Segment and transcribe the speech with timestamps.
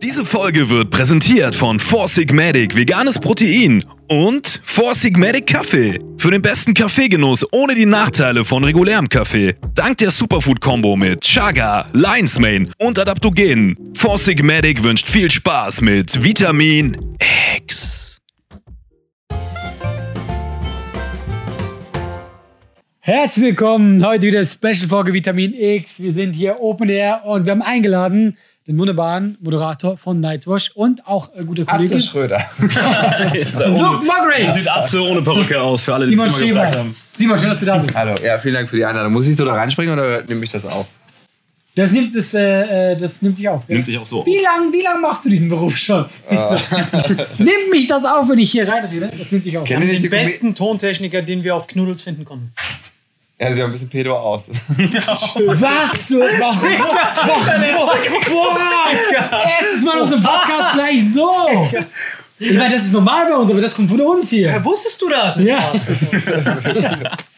[0.00, 5.98] Diese Folge wird präsentiert von Four Sigmatic Veganes Protein und Four Sigmatic Kaffee.
[6.18, 9.56] Für den besten Kaffeegenuss ohne die Nachteile von regulärem Kaffee.
[9.74, 13.76] Dank der Superfood-Kombo mit Chaga, Lion's Mane und Adaptogenen.
[13.94, 17.16] Four Sigmatic wünscht viel Spaß mit Vitamin
[17.56, 18.18] X.
[23.00, 26.00] Herzlich willkommen, heute wieder Special-Folge Vitamin X.
[26.00, 28.36] Wir sind hier Open Air und wir haben eingeladen
[28.68, 32.44] den wunderbaren Moderator von Nightwash und auch äh, guter Kollege Atze Schröder.
[32.60, 34.54] Luke Margaret.
[34.54, 36.94] Sieht Atze ohne Perücke aus, für alle, die Simon es immer gefragt haben.
[37.14, 37.96] Simon, schön, dass du da bist.
[37.96, 39.14] Hallo, ja, vielen Dank für die Einladung.
[39.14, 40.86] Muss ich so da reinspringen oder nehme ich das auf?
[41.74, 43.62] Das nimmt, das, äh, äh, das nimmt dich auf.
[43.68, 43.76] Ja?
[43.76, 44.26] Nimmt dich auch so.
[44.26, 46.04] Wie lange wie lang machst du diesen Beruf schon?
[46.28, 46.60] So,
[47.38, 49.10] Nimm mich das auf, wenn ich hier reinrede.
[49.16, 49.68] Das nimmt dich auf.
[49.68, 52.52] Nicht die Den besten Tontechniker, den wir auf Knuddels finden konnten.
[53.40, 54.50] Ja, sieht auch ein bisschen pedo aus.
[54.68, 56.08] Was?
[56.08, 56.68] So, warum?
[59.48, 61.30] Erstes Mal in unserem Podcast gleich so.
[62.40, 64.64] Ich meine, das ist normal bei uns, aber das kommt von uns hier.
[64.64, 65.36] Wusstest du das?
[65.40, 65.72] Ja.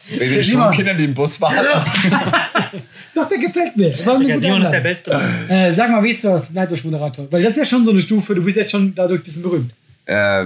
[0.09, 0.67] Wegen den Simon.
[0.67, 1.55] Schulkindern, die im Bus fahren.
[3.15, 3.89] Doch, der gefällt mir.
[3.91, 4.79] Das war eine Ja, Simon ist der.
[4.79, 5.11] Beste.
[5.49, 7.27] Äh, sag mal, wie ist das, Nightwatch-Moderator?
[7.31, 9.43] Weil das ist ja schon so eine Stufe, du bist jetzt schon dadurch ein bisschen
[9.43, 9.71] berühmt.
[10.05, 10.45] äh,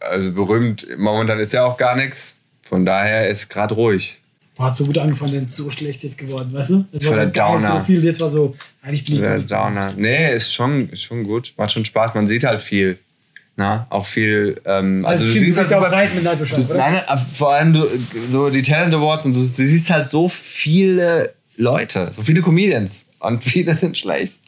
[0.00, 2.34] also berühmt, momentan ist ja auch gar nichts.
[2.62, 4.20] Von daher ist gerade ruhig.
[4.56, 6.84] Boah, hat so gut angefangen, ist so schlecht jetzt geworden, weißt du?
[6.90, 7.70] Das war so ein Downer.
[7.72, 9.38] Profil, jetzt war so, eigentlich bin ich Der.
[9.40, 9.92] Downer.
[9.96, 11.52] Nee, ist schon, ist schon gut.
[11.58, 12.14] Macht schon Spaß.
[12.14, 12.98] Man sieht halt viel.
[13.56, 14.60] Na, auch viel.
[14.64, 16.76] Ähm, Also, also, du siehst halt ja auch Preis mit oder?
[16.76, 17.86] nein, nein, vor allem du,
[18.28, 23.06] so die Talent Awards und so, du siehst halt so viele Leute, so viele Comedians
[23.18, 24.40] und viele sind schlecht.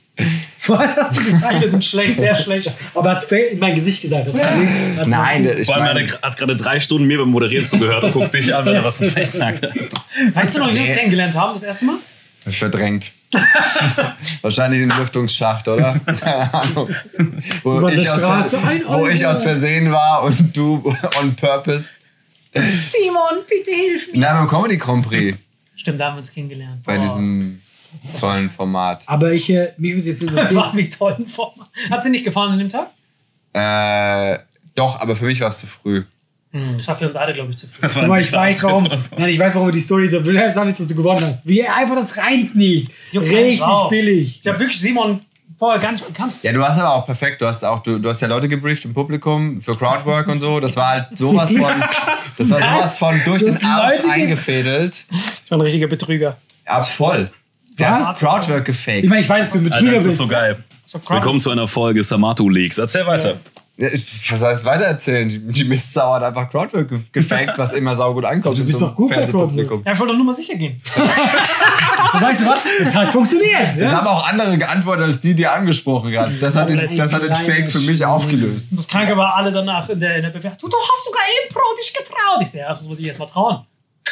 [0.68, 1.60] Was hast du gesagt?
[1.60, 2.70] Wir sind schlecht, sehr schlecht.
[2.94, 4.28] Aber hat's in mein Gesicht gesagt.
[4.28, 7.66] Das das Nein, ich Vor allem, meine, er hat gerade drei Stunden mir beim Moderieren
[7.66, 9.62] zugehört und guckt dich an, wenn er was von Flecht sagt.
[10.34, 11.96] Weißt du noch, wie wir uns kennengelernt haben, das erste Mal?
[12.50, 13.12] verdrängt.
[14.42, 16.00] Wahrscheinlich den Lüftungsschacht, oder?
[16.06, 16.88] Keine Ahnung.
[17.62, 18.52] Wo, Über ich aus,
[18.86, 21.90] wo ich aus Versehen war und du on purpose.
[22.52, 24.20] Simon, bitte hilf mir.
[24.20, 25.36] Na, beim Comedy Grand Prix.
[25.76, 26.82] Stimmt, da haben wir uns kennengelernt.
[26.84, 27.04] Bei Boah.
[27.04, 27.60] diesem.
[28.18, 29.04] Tollen Format.
[29.06, 30.56] Aber ich, äh, mich würde jetzt interessieren.
[30.56, 31.68] War wie tollen Format.
[31.90, 32.88] Hat sie nicht gefallen an dem Tag?
[33.52, 34.38] Äh,
[34.74, 36.04] doch, aber für mich war es zu früh.
[36.52, 37.80] Hm, das war für uns alle, glaube ich, zu viel.
[37.82, 38.88] Das war ein Aber ich weiß, warum.
[38.98, 39.16] so.
[39.16, 40.50] Nein, ich weiß, warum wir die Story da will.
[40.50, 41.46] Sagen, dass du gewonnen hast.
[41.46, 42.90] Wie einfach das reinst nicht.
[43.12, 44.40] juckt keine Richtig billig.
[44.42, 45.20] Ich habe wirklich Simon
[45.58, 46.32] vorher gar nicht gekannt.
[46.42, 47.42] Ja, du hast aber auch perfekt.
[47.42, 50.58] Du hast auch, du, du hast ja Leute gebrieft im Publikum für Crowdwork und so.
[50.60, 51.60] Das war halt sowas von,
[52.38, 55.04] das war sowas von durch Du den Arsch eingefädelt.
[55.48, 56.38] Schon ein richtiger Betrüger.
[56.66, 57.30] Ja, voll.
[57.78, 57.98] Der Was?
[58.08, 59.04] hat Crowdwork gefaked.
[59.04, 60.18] Ich meine, ich weiß, dass du mit Alter, Betrüger das ist bist.
[60.18, 60.56] so geil.
[61.08, 62.78] Willkommen zu einer Folge Samato Leaks.
[62.78, 63.36] Erzähl weiter.
[63.76, 63.88] Ja,
[64.30, 65.28] Was heißt weitererzählen?
[65.28, 68.58] Die, die Mistsau hat einfach Crowdwork ge- gefaked, was immer saugut ankommt.
[68.58, 69.82] Du bist doch gut bei Fernsehpublikum.
[69.86, 70.80] Ja, ich wollte doch nur mal sicher gehen.
[70.96, 72.58] Und weißt du was?
[72.80, 73.68] Es hat funktioniert.
[73.78, 76.32] Es haben auch andere geantwortet, als die, die er angesprochen hat.
[76.40, 78.66] Das hat den, das hat den Fake für mich aufgelöst.
[78.72, 80.68] Das Kranke war alle danach in der, in der Bewertung.
[80.68, 82.38] Du hast sogar Impro dich getraut.
[82.40, 83.58] Ich so, ja, das muss ich erst mal trauen.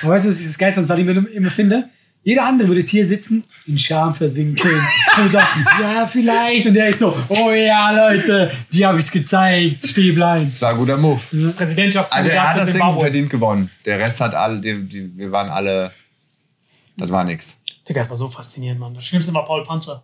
[0.03, 1.89] Aber weißt du, was ich das Geilste an Salim immer finde?
[2.27, 4.69] Jeder andere würde jetzt hier sitzen, in Scham versinken
[5.17, 6.67] und sagen, ja, vielleicht.
[6.67, 10.43] Und der ist so, oh ja, Leute, die habe ich's gezeigt, Stäblein.
[10.47, 11.21] Das war ein guter Move.
[11.31, 13.71] Also er Präsidentschaftskandidat hat das Ding verdient gewonnen.
[13.85, 15.93] Der Rest hat alle, die, die, wir waren alle,
[16.97, 17.61] das war nix.
[17.89, 18.93] Digga, das war so faszinierend, Mann.
[18.93, 20.03] Das Schlimmste war Paul Panzer.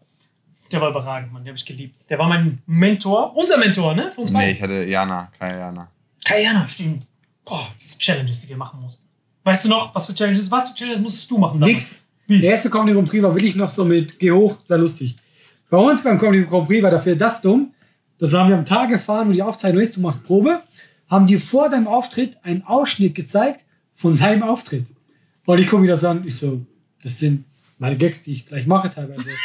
[0.70, 1.42] Der war überragend, Mann.
[1.42, 2.08] Den habe ich geliebt.
[2.08, 3.34] Der war mein Mentor.
[3.36, 4.12] Unser Mentor, ne?
[4.14, 4.50] Für uns Nee, beide.
[4.52, 5.90] ich hatte Jana, keine Jana.
[6.24, 7.04] Kayana, stimmt.
[7.44, 9.08] Boah, diese Challenges, die wir machen mussten.
[9.42, 10.48] Weißt du noch, was für Challenges?
[10.52, 11.74] Was für Challenges musstest du machen damals?
[11.74, 12.01] Nix.
[12.28, 15.16] Der erste Comedy Grand Prix war wirklich noch so mit Geh hoch, sei lustig.
[15.68, 17.72] Bei uns beim Comedy Grand Prix war dafür das dumm.
[18.18, 20.62] Das haben wir am Tag gefahren, wo die Aufzeichnung ist, du machst Probe,
[21.10, 23.64] haben die vor deinem Auftritt einen Ausschnitt gezeigt
[23.94, 24.86] von deinem Auftritt.
[25.44, 26.60] Und ich gucke mir das an, ich so,
[27.02, 27.44] das sind
[27.78, 29.30] meine Gags, die ich gleich mache teilweise.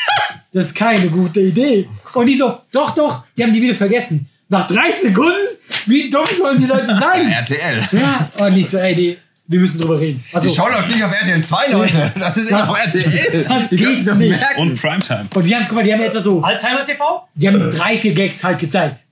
[0.53, 1.89] Das ist keine gute Idee.
[2.13, 4.29] Und die so, doch, doch, die haben die wieder vergessen.
[4.47, 5.33] Nach drei Sekunden,
[5.87, 7.29] wie dumm sollen die Leute sein?
[7.29, 7.87] RTL.
[7.91, 10.23] Ja, und ich so, ey, nee, wir müssen drüber reden.
[10.33, 12.11] Also, Die Show läuft nicht auf RTL 2, Leute.
[12.19, 13.43] Das ist immer Das- auf RTL.
[13.47, 14.29] das Die können geht das nicht.
[14.29, 14.61] merken.
[14.61, 15.25] Und Primetime.
[15.33, 17.27] Und die haben, guck mal, die haben etwa so, Alzheimer TV?
[17.35, 19.03] die haben drei, vier Gags halt gezeigt.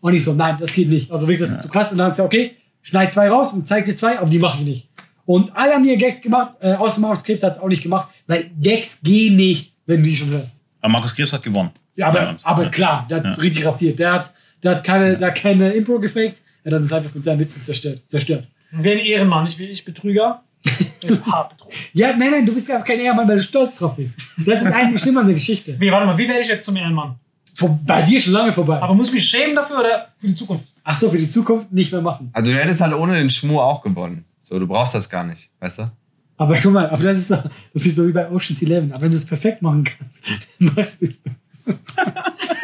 [0.00, 1.10] Und ich so, nein, das geht nicht.
[1.10, 1.90] Also wirklich, das ist zu krass.
[1.92, 4.38] Und dann haben sie gesagt, okay, schneid zwei raus und zeig dir zwei, aber die
[4.38, 4.88] mache ich nicht.
[5.26, 8.08] Und alle haben hier Gags gemacht, äh, außer Markus Krebs hat es auch nicht gemacht,
[8.26, 10.62] weil Gags gehen nicht, wenn du die schon hörst.
[10.82, 11.70] Aber Markus Krebs hat gewonnen.
[11.96, 12.36] Ja, aber, Ja.
[12.42, 13.42] aber klar, der hat Ja.
[13.42, 13.98] richtig rasiert.
[13.98, 17.24] Der hat, der hat keine, der hat keine Impro gefaked, er hat uns einfach mit
[17.24, 18.02] seinen Witzen zerstört.
[18.08, 18.46] zerstört.
[18.76, 20.42] Wer ein Ehrenmann, ich will ich Betrüger.
[21.04, 21.74] Ich bin hart betrogen.
[21.92, 24.18] Ja, nein, nein, du bist einfach kein Ehrmann, weil du stolz drauf bist.
[24.38, 25.78] Das ist das einzig Schlimme an der Geschichte.
[25.78, 27.16] Wie, warte mal, wie werde ich jetzt zum Ehrenmann?
[27.54, 28.80] Vor, bei dir schon lange vorbei.
[28.80, 30.64] Aber muss ich mich schämen dafür oder für die Zukunft?
[30.82, 32.30] Ach so, für die Zukunft nicht mehr machen.
[32.32, 34.24] Also du hättest halt ohne den Schmur auch gewonnen.
[34.38, 35.90] So, du brauchst das gar nicht, weißt du?
[36.38, 37.36] Aber guck mal, aber das ist so,
[37.74, 38.90] das ist so wie bei Ocean's Eleven.
[38.92, 40.24] Aber wenn du es perfekt machen kannst,
[40.58, 41.18] dann machst du es.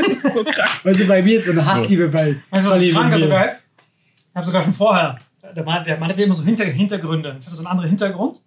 [0.08, 0.84] Das ist so krank.
[0.84, 3.18] Weißt du, bei mir ist so eine Hassliebe bei Weißt du, was mir.
[3.18, 3.66] sogar ist?
[4.30, 5.18] Ich habe sogar schon vorher,
[5.54, 7.36] der Mann, der Mann hatte immer so Hinter Hintergründe.
[7.40, 8.42] Ich hatte so einen anderen Hintergrund.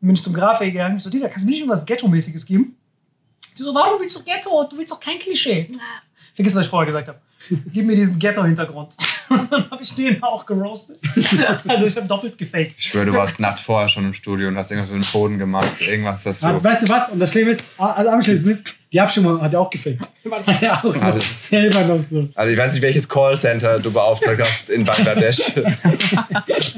[0.00, 0.96] Dann bin ich zum Grafiker gegangen.
[0.96, 2.76] Ich so, Digga, kannst du mir nicht irgendwas Ghetto-mäßiges geben?
[3.56, 4.64] Die so, warum willst du Ghetto?
[4.68, 5.68] Du willst doch kein Klischee.
[5.70, 5.78] Na,
[6.34, 7.18] Vergiss, was ich vorher gesagt habe.
[7.72, 8.94] Gib mir diesen Ghetto-Hintergrund.
[9.28, 10.98] Und dann habe ich den auch geroastet.
[11.68, 12.74] Also ich habe doppelt gefaked.
[12.76, 15.38] Ich schwöre, du warst nachts vorher schon im Studio und hast irgendwas mit dem Boden
[15.38, 15.68] gemacht.
[15.80, 16.64] Irgendwas, das Ah, so.
[16.64, 17.08] Weißt du was?
[17.10, 20.06] Und das Schlimme ist, also am schlimmsten ist, die Abstimmung hat er auch gefaked.
[20.30, 22.28] Das hat er auch Also- selber noch so.
[22.34, 25.40] Also ich weiß nicht, welches Callcenter du beauftragt hast in Bangladesch.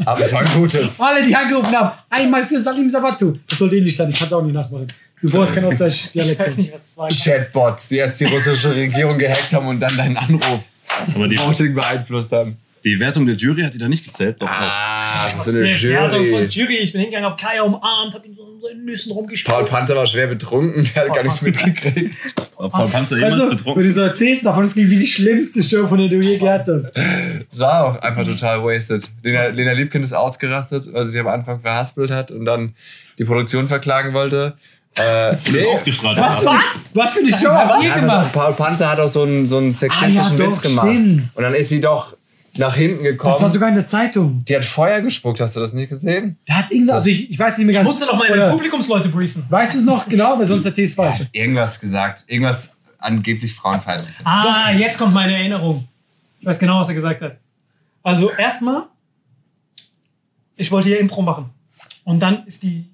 [0.04, 1.00] Aber es war ein gutes.
[1.00, 3.38] Alle, die angerufen haben, einmal für Salim Sabatu.
[3.48, 4.86] Das sollte ähnlich sein, ich kann es auch nicht nachmachen.
[5.26, 7.08] Bevor es kein Ich Ostdeutsch-Dialekt weiß nicht, was das war.
[7.08, 10.60] Chatbots, die erst die russische Regierung gehackt haben und dann deinen Anruf
[11.14, 12.56] Aber die, Voting beeinflusst haben.
[12.84, 14.36] die Wertung der Jury hat die da nicht gezählt.
[14.40, 14.48] Doch.
[14.48, 16.46] Ah, Was so eine für Wertung von Jury.
[16.48, 16.76] Jury.
[16.78, 19.54] Ich bin hingegangen, hab Kaya umarmt, hab ihn so in seinen Nüssen rumgespielt.
[19.54, 21.66] Paul Panzer war schwer betrunken, der hat Paul gar nichts Panzer.
[21.66, 22.16] mitgekriegt.
[22.56, 23.82] Paul Panzer Weißt jemals du, wenn betrunken?
[23.82, 26.68] du so erzählst davon, es klingt wie die schlimmste Show, von der du je gehört
[26.68, 26.96] hast.
[27.50, 29.08] Es war auch einfach total wasted.
[29.22, 32.74] Lena, Lena Liebkind ist ausgerastet, weil sie sich am Anfang verhaspelt hat und dann
[33.18, 34.54] die Produktion verklagen wollte.
[34.98, 36.18] Äh, ist ausgestrahlt.
[36.18, 36.60] Was, was?
[36.94, 38.32] Was für eine Show habt ihr Ja, gemacht?
[38.32, 40.86] Paul Panzer hat auch so einen, so einen sexistischen Ah, ja, Witz doch, gemacht.
[40.88, 41.36] stimmt.
[41.36, 42.16] Und dann ist sie doch
[42.56, 43.34] nach hinten gekommen.
[43.34, 44.42] Das war sogar in der Zeitung.
[44.48, 46.38] die hat Feuer gespuckt, hast du das nicht gesehen?
[46.48, 47.86] Der hat irgendwas, also ich, ich weiß nicht mehr Ich ganz.
[47.88, 49.44] musste noch meine Publikumsleute briefen.
[49.50, 50.38] Weißt du es noch genau?
[50.38, 51.28] Weil sonst erzählst du es falsch.
[51.32, 52.24] Irgendwas gesagt.
[52.26, 54.24] Irgendwas angeblich frauenfeindliches.
[54.24, 55.86] Ah, jetzt kommt meine Erinnerung.
[56.40, 57.36] Ich weiß genau, was er gesagt hat.
[58.02, 58.84] Also erstmal,
[60.56, 61.50] ich wollte hier Impro machen.
[62.04, 62.88] Und dann ist die,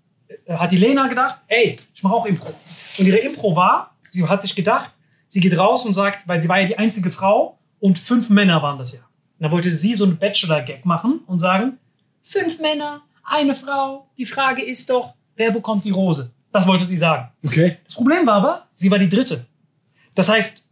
[0.58, 2.52] hat die Lena gedacht, ey, ich mache auch Impro.
[2.98, 4.90] Und ihre Impro war, sie hat sich gedacht,
[5.26, 8.62] sie geht raus und sagt, weil sie war ja die einzige Frau und fünf Männer
[8.62, 9.00] waren das ja.
[9.00, 11.78] Und dann wollte sie so einen Bachelor-Gag machen und sagen,
[12.22, 16.30] fünf Männer, eine Frau, die Frage ist doch, wer bekommt die Rose?
[16.52, 17.28] Das wollte sie sagen.
[17.44, 17.78] Okay.
[17.84, 19.46] Das Problem war aber, sie war die dritte.
[20.14, 20.62] Das heißt,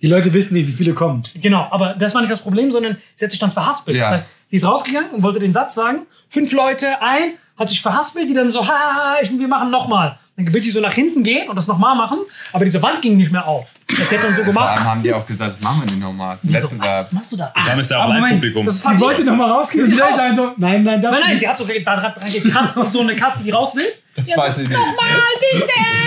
[0.00, 1.22] Die Leute wissen nicht, wie viele kommen.
[1.34, 3.96] Genau, aber das war nicht das Problem, sondern sie hat sich dann verhaspelt.
[3.96, 4.10] Ja.
[4.10, 7.82] Das heißt, sie ist rausgegangen und wollte den Satz sagen, fünf Leute, ein, hat sich
[7.82, 10.18] verhaspelt, die dann so, haha, wir machen nochmal.
[10.36, 12.18] Dann will die so nach hinten gehen und das nochmal machen,
[12.52, 13.70] aber diese Wand ging nicht mehr auf.
[13.88, 14.68] Das hätte dann so Vor gemacht.
[14.76, 16.36] allem haben die auch gesagt, das machen wir nicht nochmal.
[16.36, 17.52] Das ein so, was, was machst du da?
[17.66, 18.66] Dann ist ja auch Moment, Live-Publikum.
[18.66, 21.30] das wollte noch mal rausgehen und die Leute sagen so, nein, nein, das Nein, nein,
[21.30, 21.40] nicht.
[21.40, 23.86] sie hat so da dran gekratzt, wie so eine Katze, die raus will.
[24.14, 24.80] Das weiß ich nicht.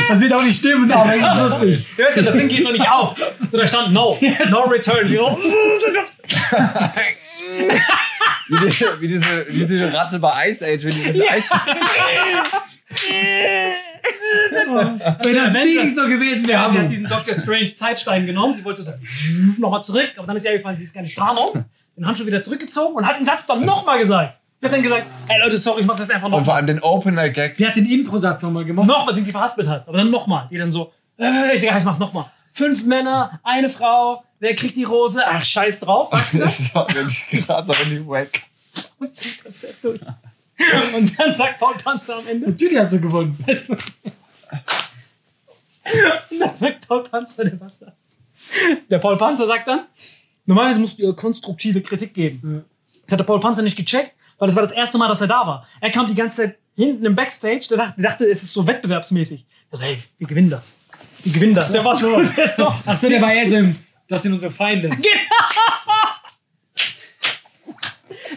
[0.10, 1.88] Das wird auch nicht stimmen, aber es ist lustig.
[1.98, 3.16] Du hörst ja, das Ding geht so nicht auf.
[3.50, 4.18] So, da stand no,
[4.50, 5.08] no return.
[5.08, 5.38] Die so,
[8.48, 11.50] Wie, die, wie, diese, wie diese Ratte bei Ice Age, wenn die diesen Eis.
[15.24, 18.54] Wenn das wirklich so gewesen wäre, Ja, sie hat diesen Doctor Strange Zeitstein genommen.
[18.54, 18.92] Sie wollte so
[19.58, 21.66] nochmal zurück, aber dann ist ihr eingefallen, sie ist gar nicht Thanos.
[21.98, 24.38] Den Handschuh wieder zurückgezogen und hat den Satz dann nochmal gesagt.
[24.60, 26.56] Sie hat dann gesagt, ey Leute, sorry, ich mach das einfach Und vor nochmal.
[26.58, 27.54] allem den Opener-Gag.
[27.54, 28.88] Sie hat den Impro-Satz nochmal gemacht.
[28.88, 29.88] Nochmal, den sie verhaspelt hat.
[29.88, 30.48] Aber dann nochmal.
[30.50, 32.26] Die dann so, äh, ich, ja, ich mach's nochmal.
[32.52, 35.22] Fünf Männer, eine Frau, wer kriegt die Rose?
[35.26, 36.58] Ach, scheiß drauf, sagt sie das.
[36.68, 38.42] Gerade so richtig wack.
[39.00, 40.00] Und zieht das Set durch.
[40.96, 43.38] Und dann sagt Paul Panzer am Ende, Natürlich hast du gewonnen.
[43.48, 43.74] weißt du,
[46.30, 47.94] und dann sagt Paul Panzer, der Bastard.
[48.90, 49.86] Der Paul Panzer sagt dann,
[50.46, 52.66] normalerweise musst du ihr konstruktive Kritik geben.
[53.06, 55.28] Das hat der Paul Panzer nicht gecheckt, weil das war das erste Mal, dass er
[55.28, 55.68] da war.
[55.80, 58.66] Er kam die ganze Zeit hinten im Backstage, der dachte, der dachte es ist so
[58.66, 59.46] wettbewerbsmäßig.
[59.72, 60.80] Er so, hey, wir gewinnen das.
[61.24, 61.72] Wir gewinnen das.
[61.72, 63.76] Der war so, der ist noch, Ach so, der war im,
[64.08, 64.90] das sind unsere Feinde.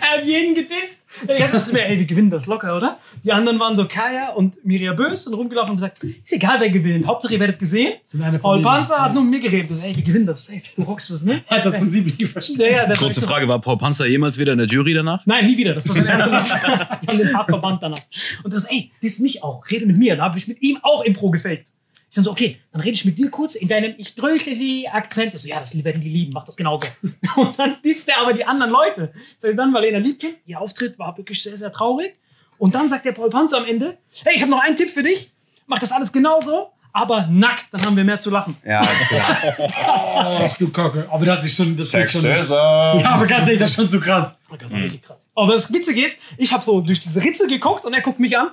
[0.00, 1.06] Er hat jeden gedisst.
[1.26, 2.98] Ganze Zeit mir, ey, wir gewinnen das locker, oder?
[3.22, 6.68] Die anderen waren so Kaya und Miria Bös und rumgelaufen und gesagt, ist egal, wer
[6.68, 7.06] gewinnt.
[7.06, 7.94] Hauptsache, ihr werdet gesehen.
[8.42, 8.60] Paul.
[8.60, 9.70] Panzer hat nur mit mir geredet.
[9.70, 10.46] Ich so, Ey, wir gewinnen das.
[10.46, 10.60] Safe.
[10.76, 11.42] Du rockst das, ne?
[11.48, 12.62] Er hat das Prinzip nicht verstanden.
[12.62, 15.24] Ja, ja, Kurze Frage, war Paul Panzer jemals wieder in der Jury danach?
[15.24, 15.74] Nein, nie wieder.
[15.74, 16.44] Das war sein erster Mal.
[17.00, 18.00] Wir haben den hart verbannt danach.
[18.42, 19.64] Und er so, ey, das ist mich auch.
[19.70, 20.16] Rede mit mir.
[20.16, 21.72] Da habe ich mit ihm auch Impro gefaked.
[22.14, 24.86] Ich dann so, okay, dann rede ich mit dir kurz in deinem ich größe sie
[24.88, 25.34] Akzent.
[25.34, 26.86] Ich so, ja, das werden die lieben, mach das genauso.
[27.36, 29.12] Und dann disst er aber die anderen Leute.
[29.34, 32.14] Das heißt dann, weil er liebt, ihr Auftritt war wirklich sehr, sehr traurig.
[32.58, 35.02] Und dann sagt der Paul Panzer am Ende, hey, ich habe noch einen Tipp für
[35.02, 35.32] dich.
[35.66, 38.56] Mach das alles genauso, aber nackt, dann haben wir mehr zu lachen.
[38.64, 39.36] Ja, klar.
[40.48, 41.08] Ach du Kacke.
[41.10, 42.22] Aber das ist schon, das wird schon.
[42.24, 44.36] Ja, aber ganz ehrlich, das ist schon zu krass.
[44.48, 45.28] Oh Gott, richtig krass.
[45.34, 48.38] Aber das Witzige ist, ich habe so durch diese Ritze geguckt und er guckt mich
[48.38, 48.50] an.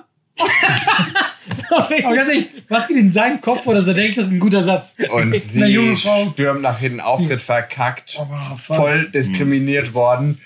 [1.68, 2.04] Sorry.
[2.04, 4.40] Aber ganz ehrlich, was geht in seinem Kopf vor, dass er denkt, das ist ein
[4.40, 4.94] guter Satz?
[5.10, 6.30] Und eine junge sie Frau.
[6.30, 10.40] stürmt nach hinten, Auftritt verkackt, Oh, voll diskriminiert worden.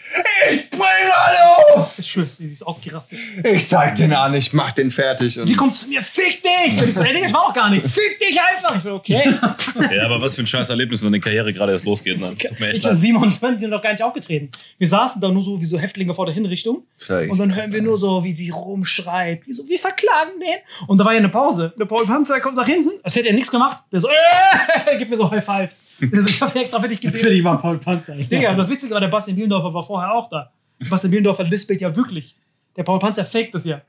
[0.50, 0.80] Ich bring
[1.12, 1.86] Hallo!
[1.98, 3.18] Ich schwör's, sie ist ausgerastet.
[3.44, 5.38] Ich zeig den an, ich mach den fertig.
[5.38, 6.80] Und Sie kommt zu mir, fick dich!
[6.80, 7.86] Und ich so, ey, Digga, ich war auch gar nicht.
[7.86, 8.76] Fick dich einfach!
[8.76, 9.34] Ich so, okay.
[9.92, 12.18] Ja, aber was für ein scheiß Erlebnis, wenn deine Karriere gerade erst losgeht.
[12.18, 12.34] Ne?
[12.34, 13.00] Tut mir echt Ich und leid.
[13.00, 14.50] Simon sind noch gar nicht aufgetreten.
[14.78, 16.84] Wir saßen da nur so wie so Häftlinge vor der Hinrichtung.
[17.08, 19.46] Und dann hören wir nur so, wie sie rumschreit.
[19.46, 20.56] Wie so, wir verklagen den.
[20.86, 21.72] Und da war ja eine Pause.
[21.78, 22.90] Der Paul Panzer kommt nach hinten.
[23.02, 23.80] Als hätte er nichts gemacht.
[23.92, 25.84] Der so, äh, gibt mir so High Fives.
[26.00, 27.24] Der so, ich hab's extra für dich gebeten.
[27.24, 28.14] will ich mal Paul Panzer.
[28.14, 28.24] ey.
[28.24, 30.52] Digga, das Witzige war, der Bastian Bielendorfer war vorher auch da.
[30.88, 32.36] Bastian Bielendorfer lispelt ja wirklich.
[32.76, 33.80] Der Paul Panzer faked das ja.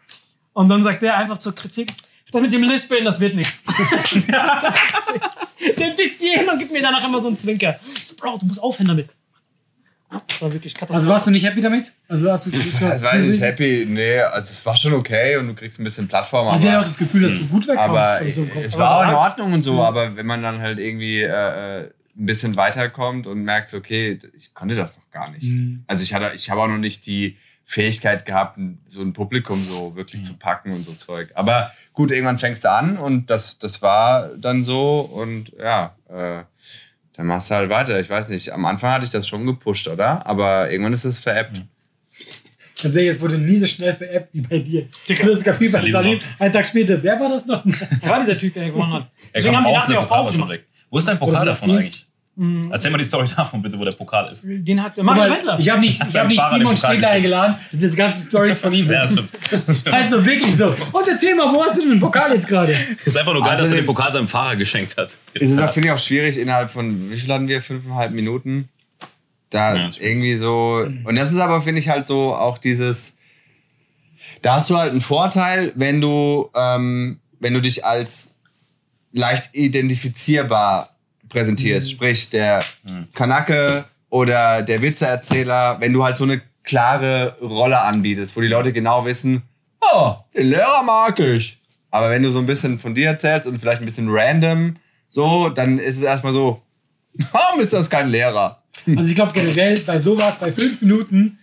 [0.53, 1.93] Und dann sagt der einfach zur Kritik,
[2.31, 3.63] das mit dem Lispeln, das wird nichts.
[5.77, 7.79] der disst jeden und gibt mir danach immer so einen Zwinker.
[8.05, 9.09] So, Bro, du musst aufhören damit.
[10.09, 11.09] Das war wirklich Also katastrophal.
[11.13, 11.91] warst du nicht happy damit?
[12.07, 13.85] Also hast du Das war nicht happy.
[13.89, 16.47] Nee, also es war schon okay und du kriegst ein bisschen Plattform.
[16.47, 17.89] Also ich hatte auch das Gefühl, dass du gut wegkommst.
[17.89, 18.63] aber Also so Kopf.
[18.63, 21.27] es Aber war auch in Ordnung und so, aber wenn man dann halt irgendwie äh,
[21.81, 25.43] äh, ein bisschen weiterkommt und merkt, so, okay, ich konnte das noch gar nicht.
[25.51, 25.83] Mhm.
[25.87, 29.93] Also ich hatte, ich habe auch noch nicht die Fähigkeit gehabt, so ein Publikum so
[29.97, 31.31] wirklich zu packen und so Zeug.
[31.35, 36.43] Aber gut, irgendwann fängst du an und das, das war dann so und ja, äh,
[37.17, 37.99] dann machst du halt weiter.
[37.99, 40.25] Ich weiß nicht, am Anfang hatte ich das schon gepusht, oder?
[40.25, 41.63] Aber irgendwann ist es veräppt.
[42.81, 44.87] Ganz ehrlich, es wurde nie so schnell veräppt wie bei dir.
[45.09, 45.25] Digga.
[45.25, 46.19] Das gab wie bei Salim.
[46.37, 47.01] Einen Tag später.
[47.01, 47.63] Wer war das noch?
[47.65, 49.11] Wer war dieser Typ, der gewonnen hat?
[49.33, 50.59] Er Deswegen haben die nachher auch Pokal.
[50.91, 51.91] Wo ist dein Pokal davon Team?
[52.37, 52.71] Eigentlich?
[52.71, 54.43] Erzähl mal die Story davon bitte, wo der Pokal ist.
[54.45, 55.59] Den hat Mario Weil Wendler.
[55.59, 57.05] Ich habe nicht, ich hab nicht Simon gegeben.
[57.05, 57.55] eingeladen.
[57.71, 58.89] Das sind jetzt ganze Stories von ihm.
[58.91, 59.29] Ja, stimmt.
[59.83, 60.67] Das heißt so wirklich so.
[60.91, 62.75] Und erzähl mal, wo hast du denn den Pokal jetzt gerade?
[63.05, 65.17] Ist einfach nur geil, dass er den Pokal seinem Fahrer geschenkt hat.
[65.33, 67.61] Es ist auch, finde ich, auch schwierig, innerhalb von, wie viel hatten wir?
[67.61, 68.69] Fünfeinhalb Minuten?
[69.49, 70.85] Da Ja, ist irgendwie so.
[71.03, 73.15] Und das ist aber, finde ich, halt so auch dieses.
[74.41, 78.35] Da hast du halt einen Vorteil, wenn du, ähm, wenn du dich als
[79.13, 80.96] leicht identifizierbar
[81.29, 81.91] präsentierst.
[81.91, 82.63] Sprich, der
[83.13, 88.73] Kanake oder der Witzeerzähler, wenn du halt so eine klare Rolle anbietest, wo die Leute
[88.73, 89.43] genau wissen,
[89.81, 91.59] oh, den Lehrer mag ich.
[91.91, 94.75] Aber wenn du so ein bisschen von dir erzählst und vielleicht ein bisschen random,
[95.09, 96.61] so, dann ist es erstmal so,
[97.31, 98.61] warum ist das kein Lehrer?
[98.85, 101.39] Also ich glaube generell bei sowas, bei fünf Minuten,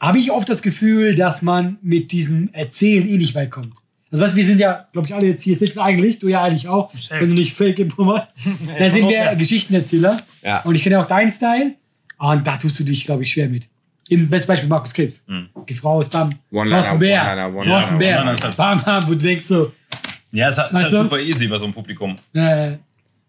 [0.00, 3.74] habe ich oft das Gefühl, dass man mit diesem Erzählen eh nicht weit kommt.
[4.10, 6.42] Also weißt, du, wir sind ja, glaube ich, alle jetzt hier sitzen eigentlich, du ja
[6.42, 7.20] eigentlich auch, Safe.
[7.20, 8.28] wenn du nicht Fake Impro machst.
[8.78, 9.34] Da sind wir ja.
[9.34, 10.18] Geschichtenerzähler.
[10.42, 10.60] Ja.
[10.62, 11.74] Und ich kenne auch deinen Style.
[12.18, 13.68] Ah, Und da tust du dich, glaube ich, schwer mit.
[14.08, 15.22] Im besten Beispiel Markus Krebs.
[15.66, 16.30] Gehst raus, bam.
[16.50, 17.48] One-Liner, Thorsten Bär.
[17.54, 17.64] One-Liner.
[17.64, 18.50] Thorsten Ja, Bär.
[18.56, 19.72] Bam, bam, wo du denkst so,
[20.32, 20.96] Ja, es ist halt, halt du?
[21.02, 22.16] super easy bei so einem Publikum.
[22.34, 22.70] äh,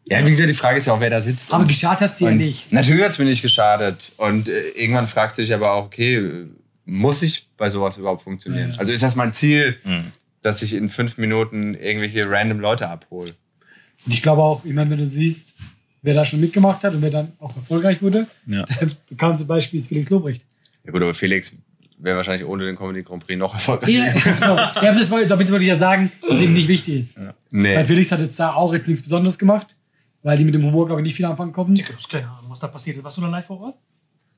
[0.05, 1.53] Ja, wie gesagt, die Frage ist ja auch, wer da sitzt.
[1.53, 2.71] aber geschadet hat sie ja nicht.
[2.71, 4.12] Natürlich hat es mir nicht geschadet.
[4.15, 6.45] Und äh, irgendwann fragst du dich aber auch, okay,
[6.86, 8.74] muss ich bei sowas überhaupt funktionieren?
[8.77, 9.77] Also ist das mein Ziel,
[10.41, 13.31] dass ich in fünf Minuten irgendwelche random Leute abhole?
[14.05, 15.53] Und ich glaube auch, ich meine, wenn du siehst,
[16.01, 18.65] wer da schon mitgemacht hat und wer dann auch erfolgreich wurde, Ja.
[18.79, 20.46] das bekannteste Beispiel ist Felix Lobrecht.
[20.86, 21.55] Ja gut, aber Felix
[21.98, 24.05] wäre wahrscheinlich ohne den Comedy Grand Prix noch erfolgreicher.
[24.08, 24.55] Ja, genau.
[24.55, 27.17] ja, aber das wollte, damit wollte ich ja sagen, dass es eben nicht wichtig ist.
[27.17, 27.84] Weil Nee.
[27.84, 29.75] Felix hat jetzt da auch jetzt nichts Besonderes gemacht,
[30.24, 31.75] weil die mit dem Humor, glaube ich, nicht viel anfangen konnten.
[31.75, 33.03] Du hast keine Ahnung, was da passiert ist.
[33.03, 33.75] Warst du da live vor Ort?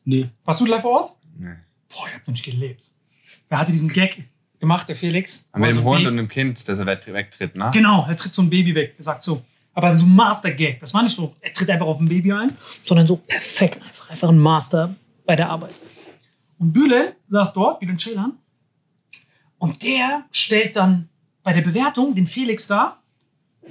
[0.06, 0.26] Nee.
[0.44, 1.16] Warst du live vor Ort?
[1.38, 1.50] Nee.
[1.90, 2.92] Boah, ihr habt noch nicht gelebt.
[3.48, 4.24] Wer hatte diesen Gag
[4.62, 5.50] gemacht, der Felix?
[5.56, 7.70] Mit dem Hund und dem Kind, das er weg- wegtritt, ne?
[7.74, 8.96] Genau, er tritt so ein Baby weg.
[8.96, 10.80] Der sagt so, aber so ein Master-Gag.
[10.80, 14.10] Das war nicht so, er tritt einfach auf ein Baby ein, sondern so perfekt einfach.
[14.10, 15.76] Einfach ein Master bei der Arbeit.
[16.60, 18.34] Und Bülent saß dort, Bülent Ceylan.
[19.58, 21.10] Und der stellt dann
[21.44, 23.02] bei der Bewertung den Felix dar,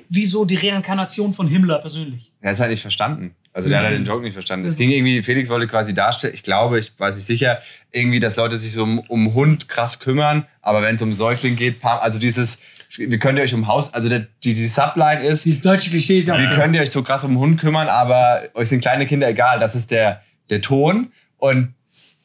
[0.09, 2.32] wie so die Reinkarnation von Himmler persönlich.
[2.40, 3.35] Er ist halt nicht verstanden.
[3.52, 4.66] Also der hat halt den Joke nicht verstanden.
[4.66, 8.37] Es ging irgendwie, Felix wollte quasi darstellen, ich glaube, ich weiß nicht sicher, irgendwie, dass
[8.37, 12.21] Leute sich so um, um Hund krass kümmern, aber wenn es um Säugling geht, also
[12.21, 12.59] dieses,
[12.97, 16.19] wie könnt ihr euch um Haus, also der, die, die Subline ist, Dieses deutsche Klischee
[16.19, 19.07] ist ja wie könnt ihr euch so krass um Hund kümmern, aber euch sind kleine
[19.07, 21.75] Kinder egal, das ist der, der Ton und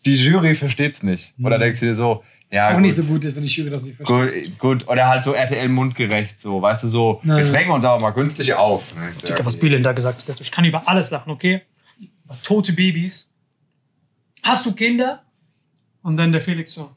[0.06, 1.34] die Jury versteht's nicht.
[1.44, 3.70] Oder denkst du dir so, ja, auch gut, nicht so gut ist, wenn ich Jury
[3.70, 4.44] das nicht verstehe.
[4.44, 7.40] Gut, gut, oder halt so RTL mundgerecht, so, weißt du, so, Nein.
[7.40, 8.94] jetzt regen wir uns aber mal günstig auf.
[9.12, 9.58] Ich so, Digga, was.
[9.58, 10.42] Bülent da gesagt hat.
[10.42, 11.62] Ich kann über alles lachen, okay?
[12.24, 13.30] Über tote Babys.
[14.44, 15.24] Hast du Kinder?
[16.04, 16.92] Und dann der Felix so.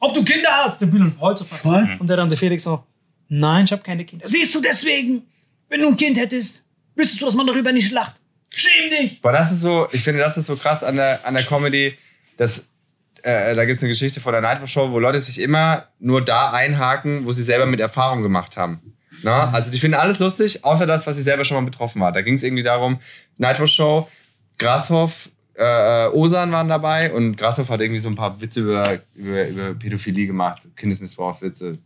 [0.00, 0.80] Ob du Kinder hast?
[0.80, 1.64] Der Bülent freut so fast.
[1.64, 2.00] Was?
[2.00, 2.84] Und der dann der Felix so.
[3.28, 4.26] Nein, ich habe keine Kinder.
[4.26, 5.22] Siehst du deswegen,
[5.68, 8.16] wenn du ein Kind hättest, wüsstest du, dass man darüber nicht lacht.
[8.50, 9.20] Schäm dich!
[9.20, 11.96] Boah, das ist so, ich finde, das ist so krass an der, an der Comedy,
[12.36, 12.68] dass
[13.22, 16.24] äh, da gibt es eine Geschichte von der Nightwatch Show, wo Leute sich immer nur
[16.24, 18.94] da einhaken, wo sie selber mit Erfahrung gemacht haben.
[19.22, 19.50] Na?
[19.50, 22.12] Also die finden alles lustig, außer das, was sie selber schon mal betroffen war.
[22.12, 23.00] Da ging es irgendwie darum,
[23.36, 24.08] Nightwatch Show,
[24.58, 29.48] Grashoff, äh, Osan waren dabei und Grashoff hat irgendwie so ein paar Witze über, über,
[29.48, 31.78] über Pädophilie gemacht, Kindesmissbrauchswitze.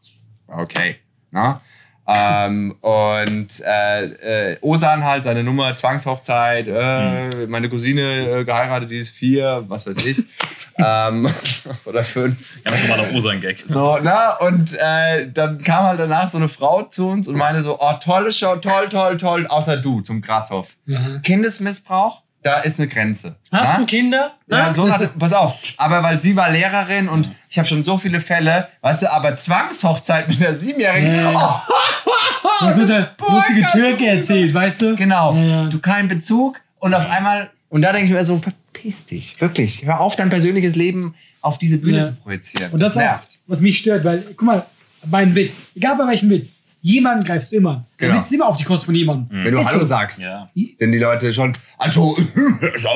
[0.46, 0.96] Okay.
[1.30, 1.62] Na?
[2.06, 8.96] Ähm, und äh, äh, Osan halt seine Nummer, Zwangshochzeit, äh, meine Cousine äh, geheiratet, die
[8.96, 10.22] ist vier, was weiß ich.
[10.78, 11.32] ähm,
[11.84, 12.64] oder fünf.
[12.64, 13.64] Ganz normaler Osan-Gag.
[13.68, 17.62] So, na, und äh, dann kam halt danach so eine Frau zu uns und meinte
[17.62, 20.76] so, oh, tolle Show, toll, toll, toll, außer du zum Grashoff.
[21.22, 23.36] Kindesmissbrauch, da ist eine Grenze.
[23.50, 23.78] Hast na?
[23.78, 24.32] du Kinder?
[24.50, 27.98] Ja, so nach, pass auf, aber weil sie war Lehrerin und ich habe schon so
[27.98, 31.62] viele Fälle, weißt du, aber Zwangshochzeit mit einer Siebenjährigen, Ja, ja.
[31.68, 34.96] oh, Was hat der lustige Türke erzählt, weißt du?
[34.96, 35.64] genau, Ja, ja.
[35.68, 39.84] du keinen Bezug und auf einmal, und da denke ich mir so, verpiss dich, wirklich,
[39.86, 42.04] hör auf, dein persönliches Leben auf diese Bühne Ja.
[42.04, 42.72] zu projizieren.
[42.72, 43.38] Und das, auch, nervt.
[43.46, 44.66] was mich stört, weil, guck mal,
[45.04, 46.52] mein Witz, egal bei welchem Witz,
[46.82, 47.86] jemanden greifst du immer.
[47.98, 48.18] Der Genau.
[48.20, 49.44] Witz ist immer auf die Kosten von jemandem.
[49.44, 49.86] Wenn du Ist Hallo so.
[49.86, 50.50] sagst, Ja.
[50.54, 52.16] sind die Leute schon, also,
[52.74, 52.86] ist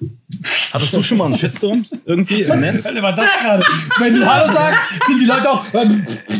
[0.72, 2.84] Hattest du schon mal einen Shitstorm irgendwie im Netz?
[2.84, 3.64] Was war das gerade?
[3.98, 5.64] Wenn du Hallo sagst, sind die Leute auch.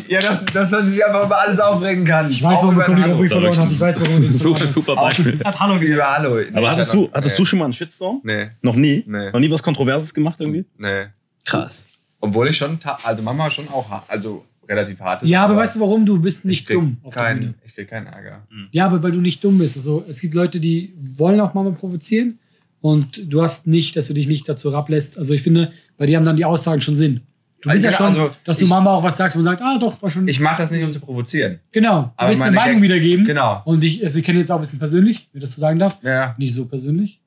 [0.09, 2.31] Ja, dass, dass man sich einfach über alles aufregen kann.
[2.31, 3.69] Ich weiß, warum wir Conny Rubrik verloren haben.
[3.69, 5.41] Ich weiß, warum wir das Super, super Beispiel.
[5.45, 5.95] Hat Hallo gesagt.
[5.97, 6.41] Über Hallo.
[6.55, 8.21] Aber hattest du, hattest du schon mal einen Shitstorm?
[8.23, 9.03] Nee, Noch nie?
[9.07, 9.31] Nee.
[9.33, 10.65] Noch nie was Kontroverses gemacht irgendwie?
[10.77, 11.07] nee.
[11.45, 11.89] Krass.
[12.21, 15.29] Obwohl ich schon, also Mama schon auch, also relativ hart ist.
[15.29, 16.05] Ja, aber weißt du warum?
[16.07, 16.99] Du bist ich nicht krieg dumm.
[17.03, 17.47] auf der Bühne.
[17.47, 18.47] Kein, ich krieg keinen Ärger.
[18.73, 19.77] Ja, aber weil du nicht dumm bist.
[19.77, 22.39] Also, es gibt Leute, die wollen auch mal provozieren
[22.81, 25.17] und du hast nicht, dass du dich nicht dazu herablässt.
[25.19, 27.21] Also, ich finde, bei dir haben dann die Aussagen schon Sinn.
[27.61, 29.43] Du Also, willst ja genau, schon, also, dass du ich- Mama auch was sagst und
[29.43, 30.29] sagt, ah, doch, war schon.
[30.29, 31.59] Ich mache das nicht, um zu provozieren.
[31.73, 33.25] genau, du aber willst eine Meinung Gags- wiedergeben.
[33.25, 33.63] genau.
[33.65, 35.79] Und ich, also ich kenne jetzt auch ein bisschen persönlich, wenn ich das so sagen
[35.79, 35.99] darf.
[36.03, 36.35] Ja.
[36.39, 37.21] Nicht so persönlich.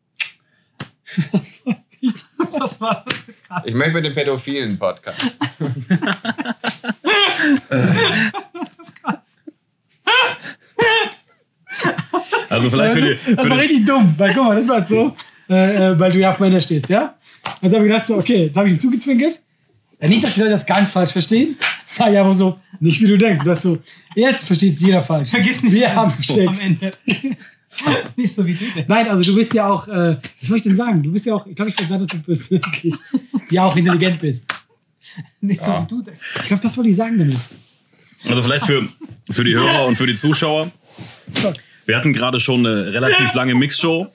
[2.58, 3.67] Was war das jetzt gerade?
[3.69, 5.38] Ich möchte mit dem pädophilen Podcast.
[12.49, 14.80] Also vielleicht für die, Das für war die, richtig dumm, weil guck mal, das war
[14.80, 15.15] jetzt so,
[15.49, 17.15] äh, äh, weil du ja auf Männer stehst, ja?
[17.62, 19.39] Also habe ich gedacht so, okay, jetzt habe ich ihm zugezwinkert.
[20.01, 21.56] Ja, nicht, dass die Leute das ganz falsch verstehen.
[21.86, 23.41] Sag ich einfach so, nicht wie du denkst.
[23.45, 23.77] Das so,
[24.15, 25.30] jetzt versteht es jeder falsch.
[25.30, 26.60] Vergiss nicht, wir das haben es so am.
[26.60, 26.91] Ende.
[28.17, 28.86] nicht so wie du denkst.
[28.88, 31.04] Nein, also du bist ja auch, äh, was soll ich denn sagen?
[31.04, 32.93] Du bist ja auch, ich glaube, ich würde sagen, dass du bist, okay,
[33.49, 34.51] ja auch intelligent bist.
[35.41, 36.36] Nicht so wie du denkst.
[36.41, 37.38] Ich glaube, das wollte ich sagen damit.
[38.28, 38.82] also vielleicht für,
[39.30, 40.71] für die Hörer und für die Zuschauer.
[41.86, 44.08] Wir hatten gerade schon eine relativ lange Mixshow,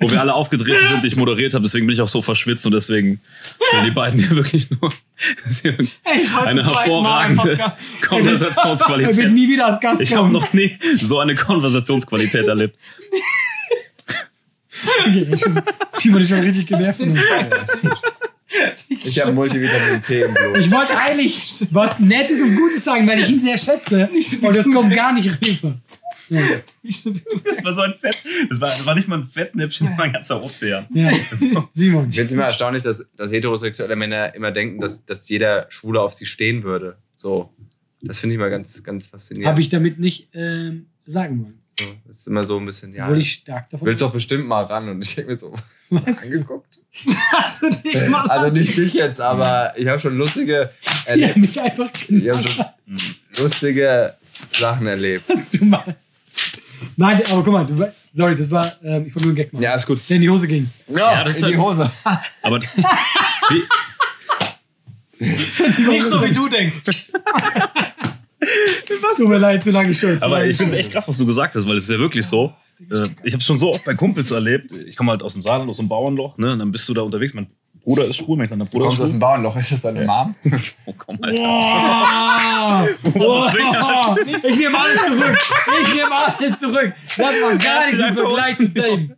[0.00, 1.62] wo wir alle aufgetreten sind, die ich moderiert habe.
[1.62, 3.20] Deswegen bin ich auch so verschwitzt und deswegen
[3.68, 7.58] stellen die beiden hier wirklich nur wirklich Ey, ich eine hervorragende.
[7.60, 7.74] Er
[8.08, 9.30] Konversationsqualität.
[9.30, 12.76] nie wieder als Gast Ich habe noch nie so eine Konversationsqualität erlebt.
[15.06, 15.26] Okay,
[15.92, 17.00] Simon ist schon richtig genervt.
[18.88, 20.58] Ich habe Multivitamin-T im Blut.
[20.58, 24.08] Ich wollte eigentlich was Nettes und Gutes sagen, weil ich ihn sehr schätze.
[24.42, 25.80] Und das kommt gar nicht rüber.
[26.28, 28.16] Das war so ein Fett.
[28.48, 30.86] Das war, das war nicht mal ein Fettnäpfchen, das war ein ganzer Ozean.
[30.92, 31.10] Ja.
[31.72, 32.08] Simon.
[32.08, 36.00] Ich finde es immer erstaunlich, dass, dass heterosexuelle Männer immer denken, dass, dass jeder Schwule
[36.00, 36.98] auf sie stehen würde.
[37.16, 37.52] So.
[38.02, 39.50] Das finde ich mal ganz, ganz faszinierend.
[39.50, 41.60] Habe ich damit nicht ähm, sagen wollen.
[41.78, 43.04] So, Das ist immer so ein bisschen, ja.
[43.04, 44.88] Obwohl ich stark davon willst doch bestimmt mal ran.
[44.88, 45.54] Und ich denke mir so,
[45.90, 46.22] Was?
[46.22, 46.79] angeguckt.
[47.32, 48.26] Hast du nicht mal.
[48.28, 51.36] Also nicht dich jetzt, aber ich habe schon lustige, Ja, erlebt.
[51.36, 52.64] mich einfach ich habe schon
[53.38, 54.14] lustige
[54.52, 55.24] Sachen erlebt.
[55.30, 55.96] Hast du mal.
[56.96, 59.62] Nein, aber guck mal, du, sorry, das war, ähm, ich wollte nur einen Gag machen.
[59.62, 60.00] Ja, ist gut.
[60.08, 60.68] Der in die Hose ging.
[60.88, 61.90] Ja, das ist in die halt- Hose.
[62.42, 62.60] Aber
[63.50, 63.64] wie,
[65.86, 66.76] Nicht so wie du denkst.
[68.86, 70.22] Tut mir leid, zu lange Schuld.
[70.22, 72.26] aber ich finde es echt krass, was du gesagt hast, weil es ist ja wirklich
[72.26, 72.54] so.
[72.90, 74.72] Äh, Ich habe es schon so oft bei Kumpels erlebt.
[74.72, 76.52] Ich komme halt aus dem Saarland, aus dem Bauernloch, ne?
[76.52, 77.34] Und dann bist du da unterwegs.
[77.34, 77.48] Mein
[77.82, 79.16] Bruder ist schwul, mein kleiner Du Bruder ist kommst aus schwul.
[79.16, 80.34] dem Bauernloch, ist das deine Mom?
[80.86, 81.42] Oh, komm, Alter.
[81.42, 82.88] Wow.
[83.14, 84.18] Wow.
[84.26, 85.38] Ich nehme alles zurück.
[85.82, 86.92] Ich nehme alles zurück.
[87.04, 89.14] Das war gar nicht im Vergleich zu dem.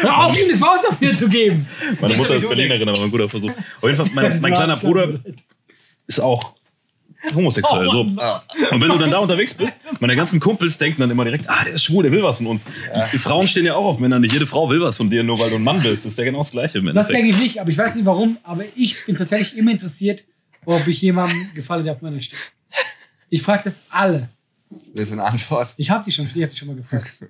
[0.00, 1.66] Hör auf, ihm eine Faust auf mir zu geben.
[2.00, 3.50] Meine Mutter ist Berlinerin, aber ein guter Versuch.
[3.50, 5.14] Auf jeden Fall, mein, mein kleiner Bruder
[6.06, 6.54] ist auch
[7.34, 7.88] homosexuell.
[7.90, 8.00] So.
[8.00, 11.64] Und wenn du dann da unterwegs bist, meine ganzen Kumpels denken dann immer direkt, ah,
[11.64, 12.64] der ist schwul, der will was von uns.
[13.12, 14.18] Die Frauen stehen ja auch auf Männer.
[14.18, 16.04] Nicht jede Frau will was von dir, nur weil du ein Mann bist.
[16.04, 16.78] Das ist ja genau das Gleiche.
[16.78, 18.38] Im Das denke ich nicht, aber ich weiß nicht warum.
[18.42, 20.24] Aber ich bin tatsächlich immer interessiert,
[20.64, 22.38] ob ich jemandem gefalle, der auf meiner steht.
[23.30, 24.28] Ich frage das alle.
[24.94, 25.74] Das ist eine Antwort.
[25.76, 27.12] Ich habe die schon, ich habe die schon mal gefragt.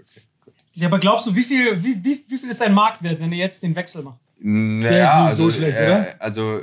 [0.74, 3.36] Ja, aber glaubst du, wie viel, wie, wie, wie viel ist dein Marktwert, wenn ihr
[3.36, 4.18] jetzt den Wechsel macht?
[4.38, 6.14] Naja, ist nicht so schlecht, äh, oder?
[6.18, 6.62] Also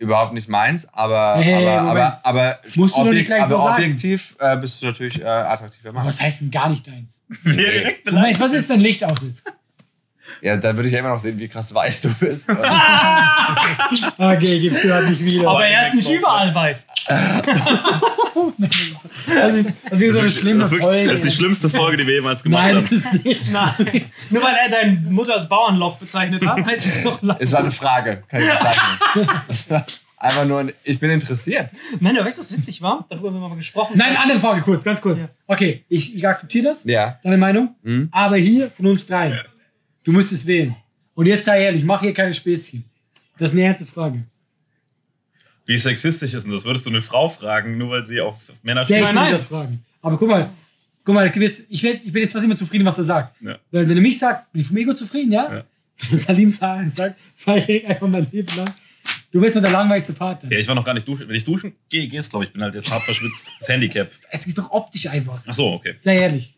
[0.00, 3.58] überhaupt nicht meins, aber, Hey, aber, aber, aber, Musst du doch nicht gleich aber so
[3.58, 3.82] sagen.
[3.84, 6.06] objektiv äh, bist du natürlich äh, attraktiver Mann.
[6.06, 7.22] Was heißt denn gar nicht deins?
[7.44, 9.44] Direkt Moment, was ist, wenn Licht aus ist?
[10.42, 12.46] Ja, dann würde ich ja immer noch sehen, wie krass weiß du bist.
[14.18, 15.48] Okay, gibst du halt nicht wieder.
[15.50, 16.86] Aber er ist nicht überall weiß.
[19.34, 21.08] Das ist, das ist so eine schlimme Das ist, wirklich, Folge.
[21.10, 22.82] das ist die schlimmste Folge, die wir jemals gemacht Nein, haben.
[22.82, 23.52] das ist nicht.
[23.52, 24.04] Nein.
[24.30, 27.40] Nur weil er deine Mutter als Bauernloch bezeichnet hat, heißt es doch leicht.
[27.42, 29.28] es war eine Frage, keine Bezeichnung.
[29.48, 29.84] Das war
[30.22, 31.70] Einfach nur, ein, ich bin interessiert.
[31.98, 33.06] Männer, weißt du, was witzig war?
[33.08, 33.94] Darüber haben wir mal gesprochen.
[33.96, 35.18] Nein, andere Frage, kurz, ganz kurz.
[35.18, 35.28] Ja.
[35.46, 37.18] Okay, ich, ich akzeptiere das, Ja.
[37.22, 37.74] deine Meinung.
[37.82, 38.10] Mhm.
[38.12, 39.42] Aber hier von uns drei,
[40.04, 40.76] du müsstest wählen.
[41.14, 42.84] Und jetzt sei ehrlich, mach hier keine Späßchen.
[43.38, 44.24] Das ist eine ernste Frage.
[45.66, 46.64] Wie sexistisch ist denn das?
[46.64, 49.02] Würdest du eine Frau fragen, nur weil sie auf Männer steht?
[49.02, 49.32] Nein, nein.
[49.32, 49.84] das fragen.
[50.02, 50.50] Aber guck mal,
[51.04, 53.04] guck mal, ich bin jetzt, ich, werd, ich bin jetzt fast immer zufrieden, was er
[53.04, 53.40] sagt.
[53.40, 53.58] Ja.
[53.70, 55.54] Weil wenn er mich sagt, bin ich vom Ego zufrieden, ja?
[55.56, 55.64] Ja.
[56.08, 58.74] Wenn Salim sa- sagt, feiere ich einfach mein Leben lang.
[59.30, 60.42] Du bist nur der langweiligste Part.
[60.44, 61.28] Ja, ich war noch gar nicht duschen.
[61.28, 62.52] Wenn ich duschen gehe, geht's, glaube ich.
[62.52, 63.52] bin halt jetzt hart verschwitzt.
[63.60, 64.10] Das Handicap.
[64.30, 65.40] Es ist doch optisch einfach.
[65.46, 65.94] Ach so, okay.
[65.98, 66.56] Sehr ehrlich.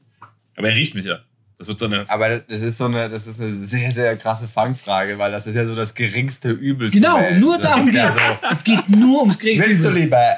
[0.57, 1.21] Aber er riecht mich ja.
[1.63, 2.05] Das wird so eine.
[2.09, 5.55] Aber das ist so eine, das ist eine sehr, sehr krasse Fangfrage, weil das ist
[5.55, 6.91] ja so das geringste Übel.
[6.91, 8.17] Genau, nur Das darum geht's.
[8.17, 8.49] so.
[8.53, 10.37] Es geht nur ums geringste Willst du lieber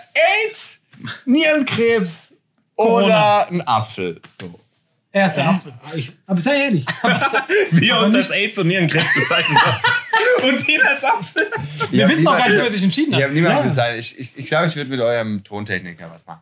[0.49, 0.81] AIDS,
[1.25, 2.33] Nierenkrebs
[2.77, 4.21] oder einen Apfel?
[4.41, 4.59] So.
[5.13, 5.73] Er ist der Apfel.
[5.83, 6.85] Aber ich- Aber sei ehrlich.
[7.71, 9.81] Wie er uns als AIDS und Nierenkrebs bezeichnet hat.
[10.45, 11.47] und ihn als Apfel.
[11.91, 13.23] Wir wissen auch gar nicht, wer sich entschieden Ich hat.
[13.25, 13.63] habe niemanden Ja.
[13.63, 13.97] gesagt.
[13.99, 16.41] Ich, ich, ich glaube, ich würde mit eurem Tontechniker was machen.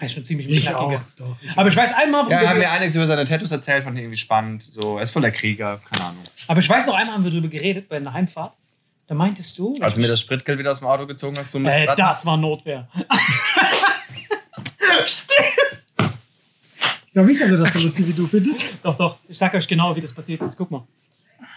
[0.00, 0.96] Er ist schon ziemlich Ich knackiger.
[0.96, 1.36] auch, doch.
[1.56, 3.82] Aber ich weiß einmal, worüber Ja, er hat wir, mir einiges über seine Tattoos erzählt,
[3.84, 4.62] fand ich irgendwie spannend.
[4.70, 6.22] So, er ist voll der Krieger, keine Ahnung.
[6.46, 8.52] aber ich weiß noch einmal haben wir darüber geredet bei einer Heimfahrt.
[9.08, 11.58] Da meintest du, Als du mir das Spritgeld wieder aus dem Auto gezogen hast, du
[11.66, 12.88] äh, das war Notwehr.
[17.06, 18.64] Ich glaube nicht, dass er das so lustig wie du findest.
[18.82, 19.16] Doch, doch.
[19.28, 20.56] Ich sag euch genau, wie das passiert ist.
[20.56, 20.86] Guck mal.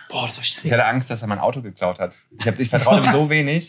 [0.09, 0.71] Boah, das war Ich sehr.
[0.71, 2.15] hatte Angst, dass er mein Auto geklaut hat.
[2.39, 3.67] Ich, hab, ich vertraue ihm so wenig,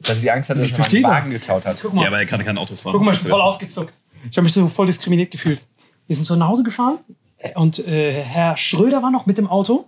[0.00, 1.40] dass ich Angst hatte, dass Ich er meinen Wagen das.
[1.40, 1.78] geklaut hat.
[1.82, 2.02] Guck mal.
[2.02, 2.92] Ja, aber er kann kein Auto fahren.
[2.94, 3.94] Guck mal, ich bin voll ausgezuckt.
[4.30, 5.62] Ich habe mich so voll diskriminiert gefühlt.
[6.06, 6.98] Wir sind so nach Hause gefahren
[7.54, 9.86] und äh, Herr Schröder war noch mit dem Auto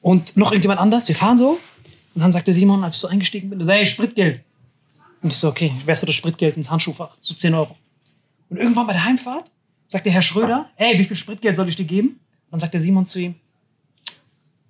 [0.00, 1.08] und noch irgendjemand anders.
[1.08, 1.58] Wir fahren so
[2.14, 4.42] und dann sagte Simon, als ich so eingestiegen bin, hey, Spritgeld.
[5.22, 7.76] Und ich so, okay, ich werfe so das Spritgeld ins Handschuhfach, so 10 Euro.
[8.48, 9.50] Und irgendwann bei der Heimfahrt
[9.86, 12.08] sagte Herr Schröder, hey, wie viel Spritgeld soll ich dir geben?
[12.08, 13.34] Und dann sagte Simon zu ihm,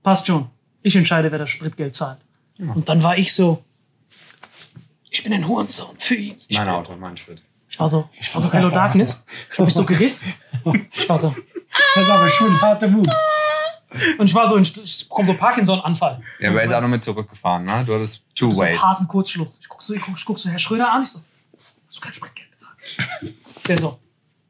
[0.03, 0.49] passt schon,
[0.83, 2.19] ich entscheide, wer das Spritgeld zahlt.
[2.59, 3.63] Und dann war ich so,
[5.11, 6.37] ich bin ein Hurensohn für ihn.
[6.51, 7.43] Mein Auto, mein Schritt.
[7.77, 9.23] Ich war so, ich war so Hello Darkness.
[9.51, 10.25] Ich habe mich so geritzt.
[10.95, 11.35] Ich war so,
[11.95, 13.11] Das ist aber schon ein harter Move.
[14.19, 16.23] und ich war so, in, ich bekomme so Parkinson-Anfall.
[16.41, 17.85] Ja, aber er ist auch noch mit zurückgefahren, ne?
[17.85, 18.83] Du hattest two So einen ways.
[18.83, 19.59] harten Kurzschluss.
[19.61, 21.03] Ich guck so, ich guck, ich guck so Herr Schröder an.
[21.03, 21.21] Ich so,
[21.87, 23.35] hast du kein Spritgeld bezahlt?
[23.69, 23.99] Der so,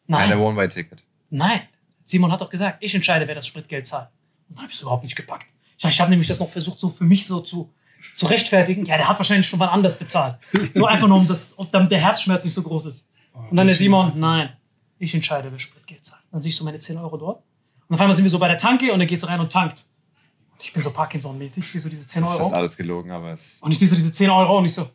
[0.06, 1.02] nein, One-Way-Ticket.
[1.30, 1.62] nein.
[2.02, 4.06] Simon hat doch gesagt, ich entscheide, wer das Spritgeld zahlt.
[4.48, 5.46] Und dann habe ich es überhaupt nicht gepackt.
[5.76, 7.74] Ich, ich habe nämlich das noch versucht, so für mich so zu,
[8.14, 8.84] zu rechtfertigen.
[8.86, 10.36] Ja, der hat wahrscheinlich schon wann anders bezahlt.
[10.72, 13.08] So einfach nur, um das, damit der Herzschmerz nicht so groß ist.
[13.50, 14.50] Und dann der Simon, nein,
[14.98, 16.22] ich entscheide, wer Spritgeld zahlt.
[16.32, 17.42] Dann sehe ich so meine 10 Euro dort.
[17.88, 19.52] Und auf einmal sind wir so bei der Tanke und er geht so rein und
[19.52, 19.84] tankt.
[20.60, 21.64] Ich bin so Parkinson-mäßig.
[21.64, 22.50] Ich sehe so diese 10 Das ist Euro.
[22.54, 23.58] alles gelogen, aber es.
[23.60, 24.88] Und ich sehe so diese 10 Euro und ich so.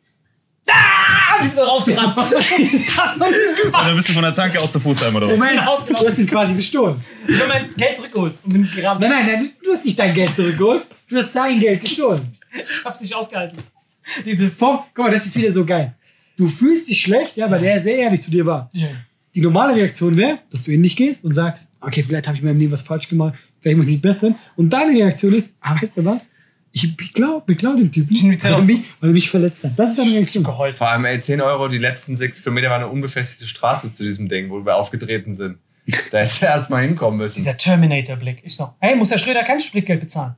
[0.69, 1.43] Ah!
[1.43, 2.15] Ich bin so rausgerannt.
[2.57, 3.87] ich hab's noch nicht Und gemacht.
[3.87, 5.33] dann bist du von der Tanke aus der Fußheim oder was?
[5.37, 7.03] Moment, du hast ihn quasi gestohlen.
[7.27, 8.99] Ich habe mein Geld zurückgeholt und bin gerannt.
[9.01, 10.85] Nein, nein, nein, du hast nicht dein Geld zurückgeholt.
[11.09, 12.37] Du hast sein Geld gestohlen.
[12.53, 13.57] Ich hab's nicht ausgehalten.
[14.25, 14.57] Dieses.
[14.57, 15.95] Tom, guck mal, das ist wieder so geil.
[16.41, 18.67] Du fühlst dich schlecht, ja, weil er sehr ehrlich zu dir war.
[18.73, 18.87] Ja.
[19.35, 22.41] Die normale Reaktion wäre, dass du in dich gehst und sagst, okay, vielleicht habe ich
[22.41, 24.33] in meinem Leben was falsch gemacht, vielleicht muss ich mich bessern.
[24.55, 26.31] Und deine Reaktion ist, ah, weißt du was?
[26.71, 29.73] Ich beklau, beklau den Typen, weil er, mich, weil er mich verletzt hat.
[29.75, 30.43] Das ist deine Reaktion.
[30.43, 30.77] Geheult.
[30.77, 34.27] Vor allem, ey, 10 Euro, die letzten 6 Kilometer war eine unbefestigte Straße zu diesem
[34.27, 35.59] Ding, wo wir aufgetreten sind.
[36.09, 37.35] Da ist er erstmal hinkommen müssen.
[37.35, 38.41] Dieser Terminator-Blick.
[38.43, 40.33] Ich so, hey, muss der Schröder kein Spritgeld bezahlen?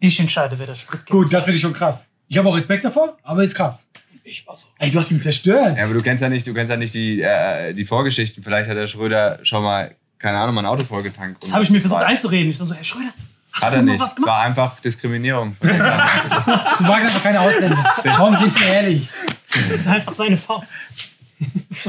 [0.00, 2.10] Ich entscheide, wer das Spritgeld Gut, das finde ich schon krass.
[2.28, 3.88] Ich habe auch Respekt davor, aber ist krass.
[4.28, 4.66] Ich war so.
[4.78, 5.78] Ey, du hast ihn zerstört.
[5.78, 8.42] Ja, aber du kennst ja nicht, du kennst ja nicht die, äh, die Vorgeschichten.
[8.42, 11.42] Vielleicht hat der Schröder schon mal, keine Ahnung, mal ein Auto vollgetankt.
[11.44, 12.50] Das habe ich mir versucht einzureden.
[12.50, 13.12] Ich so, Herr Schröder,
[13.52, 14.02] hast Hat er nicht.
[14.02, 15.56] Es war einfach Diskriminierung.
[15.60, 17.94] Du magst einfach keine Ausländer.
[18.04, 19.08] Warum sind wir ehrlich?
[19.86, 20.76] Einfach seine Faust.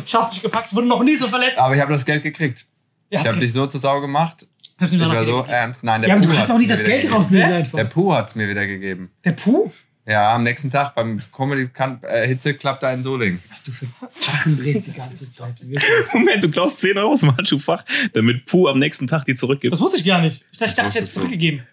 [0.05, 0.67] Ich hab's nicht gepackt.
[0.69, 1.59] Ich wurde noch nie so verletzt.
[1.59, 2.65] Aber ich habe das Geld gekriegt.
[3.09, 4.45] Ja, Ich habe dich so zur Sau gemacht.
[4.79, 5.49] Ich war so gegeben.
[5.49, 5.83] ernst.
[5.83, 7.77] Nein, der Ja, aber du Puh kannst hat's auch nicht das Geld rausnehmen einfach.
[7.77, 9.11] Der Puh hat es mir wieder gegeben.
[9.25, 9.69] Der Puh?
[10.07, 11.69] Ja, am nächsten Tag beim Comedy
[12.03, 13.41] äh, Hitze klappt da in Solingen.
[13.49, 15.61] Was du für Sachen drehst die ganze Zeit.
[16.13, 19.73] Moment, du klaust 10 Euro aus dem Handschuhfach, damit Puh am nächsten Tag die zurückgibt.
[19.73, 20.45] Das wusste ich gar nicht.
[20.53, 21.67] Ich dachte, ich, dachte, ich hätte es zurückgegeben.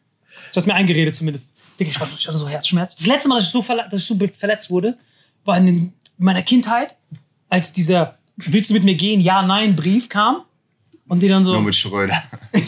[0.52, 1.54] Du hast mir eingeredet zumindest.
[1.78, 2.96] Digga, ich, hatte so Herzschmerz.
[2.96, 4.98] Das letzte Mal, dass ich so, verle dass ich so verletzt wurde,
[5.44, 6.96] war in den- meiner Kindheit,
[7.48, 9.20] als dieser Willst du mit mir gehen?
[9.20, 10.42] Ja-Nein-Brief kam.
[11.06, 11.52] Und die dann so.
[11.52, 12.22] Nur mit Schröder.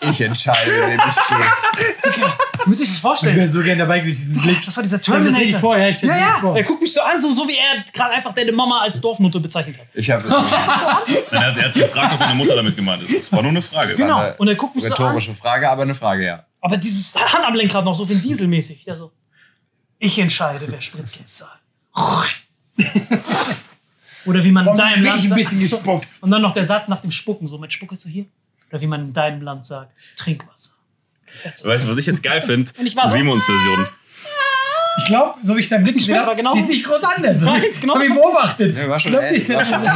[0.00, 2.66] ich entscheide, wem ich gehe.
[2.66, 3.36] Müsst ihr euch das Ich vorstellen?
[3.36, 4.64] wäre so gerne dabei gewesen, diesen Blick.
[4.64, 5.58] Das war dieser Terminator.
[5.60, 6.38] vor, ja, ich Ja, ja.
[6.40, 6.56] vor.
[6.56, 9.40] Er guckt mich so an, so, so wie er gerade einfach deine Mama als Dorfmutter
[9.40, 9.86] bezeichnet hat.
[9.94, 10.44] Ich habe Nein,
[11.30, 13.14] er, hat, er hat gefragt, ob deine Mutter damit gemeint ist.
[13.14, 13.94] Das war nur eine Frage.
[13.94, 14.18] Genau.
[14.18, 15.02] eine Und er guckt mich so an.
[15.02, 16.44] rhetorische Frage, aber eine Frage, ja.
[16.60, 18.84] Aber dieses Hand am Lenkrad noch so wie ein Dieselmäßig.
[18.84, 19.12] Der so,
[19.98, 21.58] ich entscheide, wer Spritgeld zahlt.
[24.24, 26.06] Oder wie man deinem bin Land ich ein bisschen gespuckt?
[26.20, 28.26] Und dann noch der Satz nach dem Spucken, so mit Spucke so hier.
[28.72, 30.70] Oder wie man in deinem Land sagt, Trinkwasser.
[31.64, 32.70] Weißt du, was ich jetzt geil finde?
[33.06, 33.86] Simons Version.
[34.98, 37.02] Ich glaube, so wie ich seinen Blick gesehen aber habe, genau- die ist nicht groß
[37.02, 37.40] anders.
[37.42, 38.76] Nein, genau Hab ich was- beobachtet.
[38.76, 39.74] Ja, war schon Ich glaub, ähnlich, war schon?
[39.82, 39.86] Und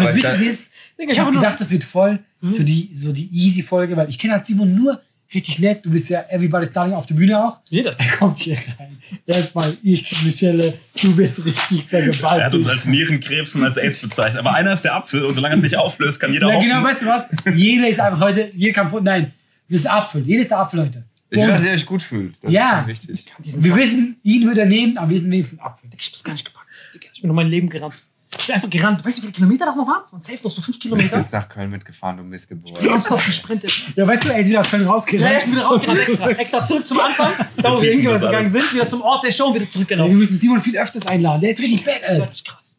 [0.00, 3.28] das Aber Witzige ist, ich habe nur- gedacht, das wird voll so die, so die
[3.32, 5.00] easy Folge, weil ich kenne halt Simon nur
[5.34, 5.84] richtig nett.
[5.84, 7.58] Du bist ja Everybody's Darling auf der Bühne auch.
[7.70, 7.94] Jeder.
[7.98, 8.98] Er kommt hier rein.
[9.26, 12.68] Erstmal, ich bin Michelle, du bist richtig Er hat uns vergewaltigt.
[12.68, 14.38] als Nierenkrebs und als AIDS bezeichnet.
[14.40, 16.68] Aber einer ist der Apfel und solange es nicht auflöst, kann jeder Ja, hoffen.
[16.68, 17.28] genau, weißt du was?
[17.54, 19.32] Jeder ist einfach heute, jeder kann, nein,
[19.68, 20.22] das ist Apfel.
[20.26, 21.04] Jeder ist der Apfel heute.
[21.30, 22.34] Ich will, dass ihr euch gut fühlt.
[22.42, 22.82] Das Ja.
[22.82, 23.32] ist wichtig.
[23.64, 25.88] Wir wissen, ihn würde er nehmen, aber wir sind wenigstens ein Apfel.
[25.98, 26.66] Ich hab's gar nicht gepackt.
[27.14, 27.94] Ich bin nur mein Leben gerannt.
[28.38, 29.04] Ich bin einfach gerannt.
[29.04, 30.02] Weißt du, wie viele Kilometer das noch waren?
[30.04, 31.16] Es waren safe noch so fünf Du Kilometer.
[31.16, 32.82] bist nach Köln mitgefahren, du Missgeburt.
[32.82, 33.72] Nonstop gesprintet.
[33.94, 35.30] Ja, weißt du, er ist wieder aus Köln rausgerannt.
[35.32, 36.30] Ja, ich bin wieder rausgerannt extra.
[36.30, 39.46] Extra zurück zum Anfang, da wo wir das hingegangen sind, wieder zum Ort der Show
[39.48, 40.12] und wieder Ja, zurückgelaufen.
[40.12, 41.40] wir müssen Simon viel öfters einladen.
[41.42, 42.32] Der ist richtig Das badass.
[42.34, 42.78] ist krass.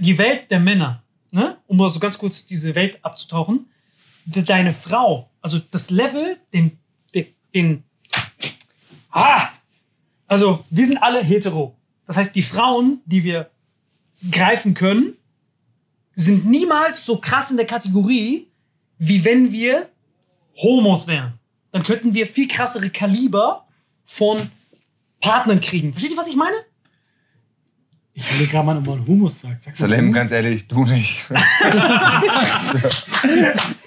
[0.00, 1.58] Die Welt der Männer, ne?
[1.66, 3.66] um mal so ganz kurz diese Welt abzutauchen.
[4.24, 6.78] De- Deine Frau, also das Level, den,
[7.14, 7.84] den, den
[9.10, 9.48] ah!
[10.26, 11.76] Also, wir sind alle hetero.
[12.06, 13.50] Das heißt, die Frauen, die wir
[14.30, 15.14] greifen können,
[16.14, 18.48] sind niemals so krass in der Kategorie,
[18.98, 19.88] wie wenn wir
[20.56, 21.34] Homos wären.
[21.70, 23.66] Dann könnten wir viel krassere Kaliber
[24.04, 24.50] von
[25.20, 25.92] Partnern kriegen.
[25.92, 26.56] Versteht ihr, was ich meine?
[28.14, 29.56] Ich will gerade mal nochmal Humus sagen.
[29.58, 30.14] Sag Salem, Hummus.
[30.14, 31.22] ganz ehrlich, du nicht.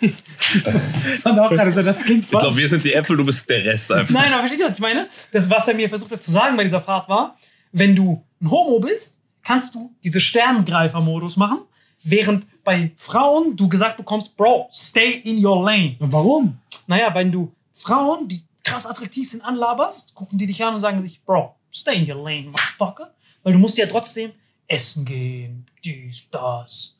[0.06, 2.40] Ich fand auch gerade so, das klingt Ich voll.
[2.40, 4.14] glaube, wir sind die Äpfel, du bist der Rest einfach.
[4.14, 5.08] Nein, aber versteht ihr, was ich meine?
[5.32, 7.38] Das, was er mir versucht hat zu sagen bei dieser Fahrt war,
[7.72, 11.60] wenn du ein Homo bist, kannst du diese Sterngreifer-Modus machen,
[12.04, 15.96] während bei Frauen du gesagt bekommst, Bro, stay in your lane.
[16.00, 16.58] Und warum?
[16.88, 21.02] Naja, wenn du Frauen, die krass attraktiv sind, anlaberst, gucken die dich an und sagen
[21.02, 23.14] sich, Bro, stay in your lane, motherfucker.
[23.44, 24.32] Weil du musst ja trotzdem
[24.68, 26.98] essen gehen, dies, das,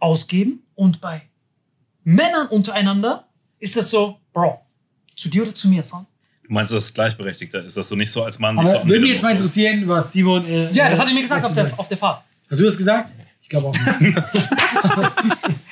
[0.00, 0.62] ausgeben.
[0.74, 1.22] Und bei
[2.02, 4.60] Männern untereinander ist das so, Bro,
[5.14, 6.06] zu dir oder zu mir, Son?
[6.48, 9.00] Du meinst, das ist gleichberechtigter ist, dass du nicht so als Mann dich so würde
[9.00, 10.46] mich jetzt mal interessieren, was Simon.
[10.46, 12.22] Äh, Ja, das hat er mir gesagt äh, auf der, auf der Fahrt.
[12.50, 13.12] Hast du das gesagt?
[13.42, 14.16] Ich glaube auch nicht.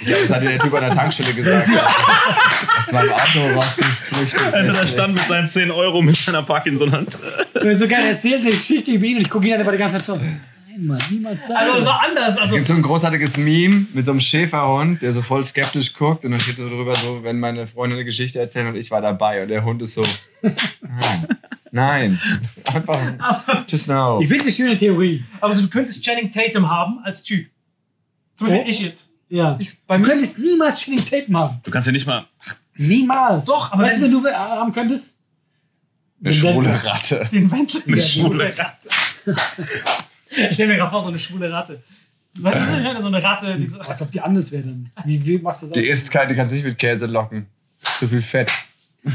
[0.01, 1.67] Ich glaube, das hat dir der Typ an der Tankstelle gesagt.
[2.79, 4.53] Aus meinem Auto rausgeflüchtet.
[4.53, 4.93] Also da ist.
[4.93, 7.19] stand mit seinen 10 Euro mit seiner Parkinson-Hand.
[7.55, 9.79] Du hast so geil erzählt eine Geschichte über ihn und ich gucke ihn aber die
[9.79, 10.21] ganze Zeit so.
[10.77, 11.59] Nein, Mann, niemand sagt.
[11.61, 12.35] Also es war anders.
[12.35, 15.93] Es Also, gibt so ein großartiges Meme mit so einem Schäferhund, der so voll skeptisch
[15.95, 18.91] guckt und dann steht so drüber so, wenn meine Freundin eine Geschichte erzählt und ich
[18.91, 20.05] war dabei und der Hund ist so,
[20.43, 21.27] nein,
[21.71, 22.21] nein,
[22.65, 22.99] einfach,
[23.69, 24.21] just now.
[24.21, 25.23] ich finde eine schöne Theorie.
[25.41, 27.49] aber so, du könntest Channing Tatum haben als Typ.
[28.37, 28.69] Zum Beispiel Oh.
[28.71, 29.11] ich jetzt.
[29.29, 29.57] Ja.
[29.61, 31.61] Ich, bei Du mir könntest niemals Channing Tatum haben.
[31.63, 32.27] Du kannst ja nicht mal.
[32.77, 33.45] Niemals.
[33.45, 35.19] Doch, aber weißt du, wenn- du haben könntest?
[36.25, 37.29] Eine schwule Ratte.
[37.31, 37.83] Den Wendel.
[37.87, 38.79] Eine schwule Ratte.
[40.51, 41.83] Ich stelle mir gerade vor, so eine schwule Ratte.
[42.37, 43.01] Weißt du, was ich meine?
[43.01, 43.79] so eine Ratte, die so.
[43.79, 44.90] Was ob die anders wäre dann?
[45.05, 45.75] Wie, wie machst du das?
[45.75, 47.47] Die isst keine, die kann sich mit Käse locken.
[47.99, 48.53] Zu viel Fett.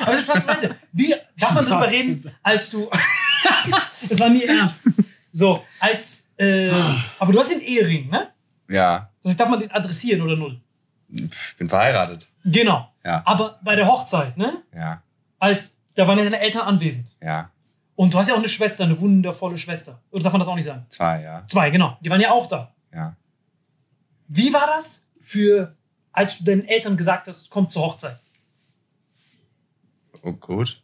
[0.00, 0.76] Aber das Spaß beiseite.
[0.92, 2.90] Wie darf man drüber reden, als du.
[4.08, 4.84] Es war nie ernst.
[5.30, 6.28] So, als.
[6.36, 6.70] Äh,
[7.18, 8.28] aber du hast den Ehering, ne?
[8.68, 9.10] Ja.
[9.22, 10.60] Das heißt, darf man den adressieren oder null?
[11.08, 12.28] Ich bin verheiratet.
[12.44, 12.92] Genau.
[13.04, 13.22] Ja.
[13.24, 14.62] Aber bei der Hochzeit, ne?
[14.74, 15.02] Ja.
[15.38, 15.78] Als.
[15.94, 17.16] Da waren ja deine Eltern anwesend.
[17.22, 17.50] Ja.
[17.98, 20.00] Und du hast ja auch eine Schwester, eine wundervolle Schwester.
[20.12, 20.86] Oder darf man das auch nicht sagen?
[20.88, 21.44] Zwei, ja.
[21.48, 21.98] Zwei, genau.
[22.00, 22.72] Die waren ja auch da.
[22.94, 23.16] Ja.
[24.28, 25.74] Wie war das für,
[26.12, 28.20] als du deinen Eltern gesagt hast, komm zur Hochzeit?
[30.22, 30.80] Oh, gut.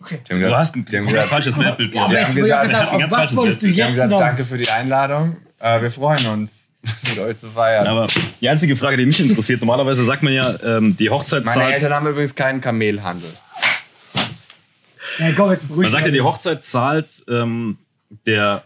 [0.00, 0.20] Okay.
[0.28, 1.92] Die haben Du gesagt- hast ein die haben gesagt, falsches Weltbild.
[1.94, 3.62] Ja, aber Die jetzt haben wurde ja gesagt, gesagt, ein auf ganz was falsches wolltest
[3.62, 4.18] du die haben jetzt gesagt noch?
[4.18, 5.36] danke für die Einladung.
[5.58, 6.70] Äh, wir freuen uns,
[7.08, 7.84] mit euch zu feiern.
[7.84, 8.06] Aber
[8.40, 11.72] die einzige Frage, die mich interessiert, normalerweise sagt man ja, ähm, die Hochzeit Meine.
[11.72, 13.28] Eltern haben übrigens keinen Kamelhandel.
[15.18, 17.78] Ja, komm, jetzt beruhig Man sagt ja, die Hochzeit zahlt ähm,
[18.26, 18.64] der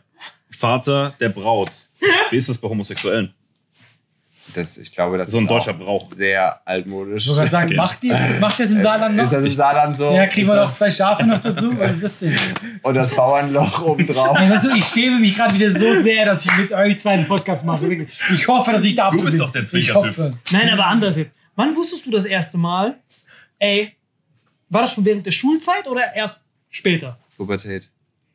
[0.51, 1.71] Vater der Braut.
[2.31, 3.33] Wie ist das bei Homosexuellen?
[4.55, 6.13] Das, ich glaube, das So ein ist deutscher auch Brauch.
[6.15, 7.27] sehr altmodisch.
[7.27, 7.77] Ich wollte sagen, Okay.
[7.77, 9.25] macht, die, macht das im Saarland noch?
[9.25, 10.11] Ist das im Saarland so?
[10.13, 11.71] ja, kriegen wir noch zwei Schafe noch dazu?
[11.79, 12.37] Was ist das denn?
[12.83, 14.37] Und das Bauernloch obendrauf.
[14.39, 17.13] Ey, weißt du, ich schäme mich gerade wieder so sehr, dass ich mit euch zwei
[17.13, 18.07] einen Podcast mache.
[18.35, 19.39] Ich hoffe, dass ich da Du bist bin.
[19.39, 20.35] doch der Zwinkertyp.
[20.51, 21.31] Nein, aber anders jetzt.
[21.57, 22.97] Wann wusstest du das erste Mal,
[23.59, 23.95] ey,
[24.73, 27.19] war das schon während der Schulzeit oder erst später?
[27.37, 27.91] Pubertät.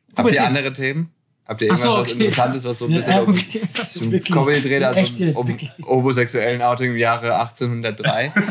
[0.08, 0.38] Habt Pubertät.
[0.40, 1.12] ihr andere Themen?
[1.46, 2.12] Habt ihr irgendwas so, was okay.
[2.12, 3.60] Interessantes, was so ein Ja, bisschen um, okay.
[4.00, 4.34] Um.
[4.44, 5.70] Comedy dreht, also Echt jetzt, um wirklich.
[5.84, 8.32] homosexuellen Outing im Jahre 1803?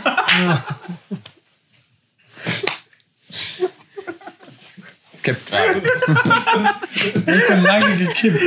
[5.14, 5.82] Es kippt gerade.
[7.26, 8.40] Das ist schon lange gekippt.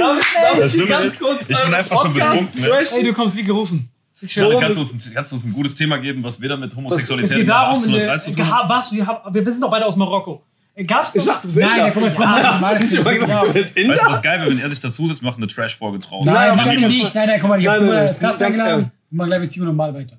[0.58, 2.60] Das Schlimme ist, ich bin einfach schon betrunken.
[2.60, 2.86] Ne?
[2.92, 3.90] Ey, du kommst wie gerufen.
[4.36, 6.70] Also kannst, du uns, ein- kannst du uns ein gutes Thema geben, was weder mit
[6.72, 9.70] Es Homosexualität geht im Jahr darum, in der, 1803 zu tun ja, wir sind doch
[9.70, 10.42] beide aus Marokko.
[10.86, 13.12] Gab's Ich doch, dachte, Nein, da kommt jetzt mal Ja, mal- hast du nicht immer
[13.12, 13.94] gesagt, du bist Inder?
[13.94, 16.24] Weißt du, was geil wäre, wenn er sich dazu sitzt, macht eine Trash-Folge draus?
[16.24, 17.14] Nein, Nein, Fall nicht.
[17.14, 18.92] Nein, nein, guck mal, ich hab's Nein, nein, das Gast ist ganz eingeladen.
[19.10, 20.18] Wir machen gleich mit Simon normal weiter.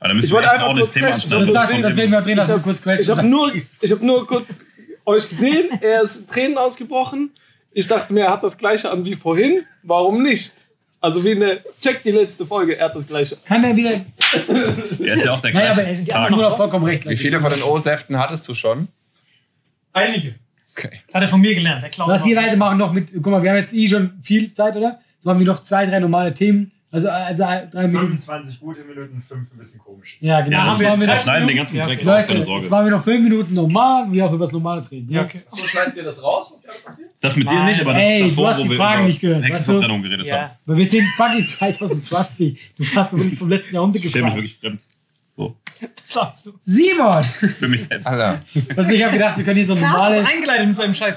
[0.00, 1.28] Aber dann müssen Ich wir wollte echt ordentliches kurz Thema crashen.
[1.28, 3.16] Start Das, Das das, das werden wir auch drehen Ich lassen, kurz Ich quetschen.
[3.18, 4.64] habe nur, ich hab nur kurz
[5.04, 7.30] euch gesehen, er ist Tränen ausgebrochen.
[7.72, 9.60] Ich dachte mir, er hat das gleiche an wie vorhin.
[9.82, 10.52] Warum nicht?
[11.02, 13.36] Also wie eine, check die letzte Folge, er hat das gleiche.
[13.46, 13.92] Kann der wieder.
[15.02, 15.90] Er ist ja auch der Nein, aber gleiche.
[16.00, 16.30] er die Tag.
[16.30, 17.08] nur noch vollkommen recht.
[17.08, 18.88] Wie viele von den O-Säften hattest du schon?
[19.92, 20.34] einige.
[20.76, 21.00] Okay.
[21.12, 21.82] Hat er von mir gelernt.
[21.82, 22.44] Der klaut Lass die was.
[22.44, 23.12] Seite machen noch mit.
[23.12, 25.00] Guck mal, wir haben jetzt eh schon viel Zeit, oder?
[25.14, 26.70] Jetzt machen wir noch zwei, drei normale Themen.
[26.92, 28.18] Also, also drei Minuten.
[28.18, 30.18] 25 gute Minuten, 5 ein bisschen komisch.
[30.20, 30.56] Ja, genau.
[30.56, 32.08] Ja, haben jetzt wir machen wir jetzt noch, Schneiden den ganzen Ja, Dreck okay.
[32.10, 32.68] raus, keine jetzt Sorge.
[32.68, 35.08] machen wir noch fünf Minuten normal, wie auch über was Normales reden.
[35.12, 35.40] Ja, okay.
[35.52, 37.10] So schneidet ihr das raus, was gerade passiert?
[37.20, 38.98] Das mit dir Nein, nicht, aber das ey, du davor, hast wo die wir Fragen
[39.00, 40.38] über nicht gehört, Hexenverbrennung geredet haben.
[40.40, 40.56] Ja.
[40.66, 42.58] Weil wir sind fucking 2020.
[42.76, 44.52] Du hast uns nicht vom letzten Jahrhundert Ich stelle mich gefragt.
[44.52, 44.82] wirklich fremd.
[45.36, 46.52] So, Was sagst du?
[46.62, 47.22] Simon!
[47.24, 48.06] für mich selbst.
[48.06, 48.40] Alter.
[48.76, 50.16] Also ich habe gedacht, wir können hier so hat normale.
[50.22, 51.16] das eingeleitet mit seinem Scheiß.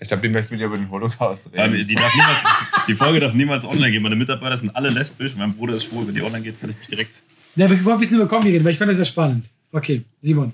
[0.00, 1.86] Ich glaube, die möchten mit dir über den Holocaust reden.
[1.86, 2.44] die, darf niemals,
[2.88, 4.02] die Folge darf niemals online gehen.
[4.02, 5.34] Meine Mitarbeiter sind alle lesbisch.
[5.36, 6.06] Mein Bruder ist schwul.
[6.06, 7.22] Wenn die online geht, kann ich mich direkt.
[7.56, 9.44] Ja, wir wollen ein bisschen über Comedy reden, weil ich fand das sehr spannend.
[9.72, 10.52] Okay, Simon.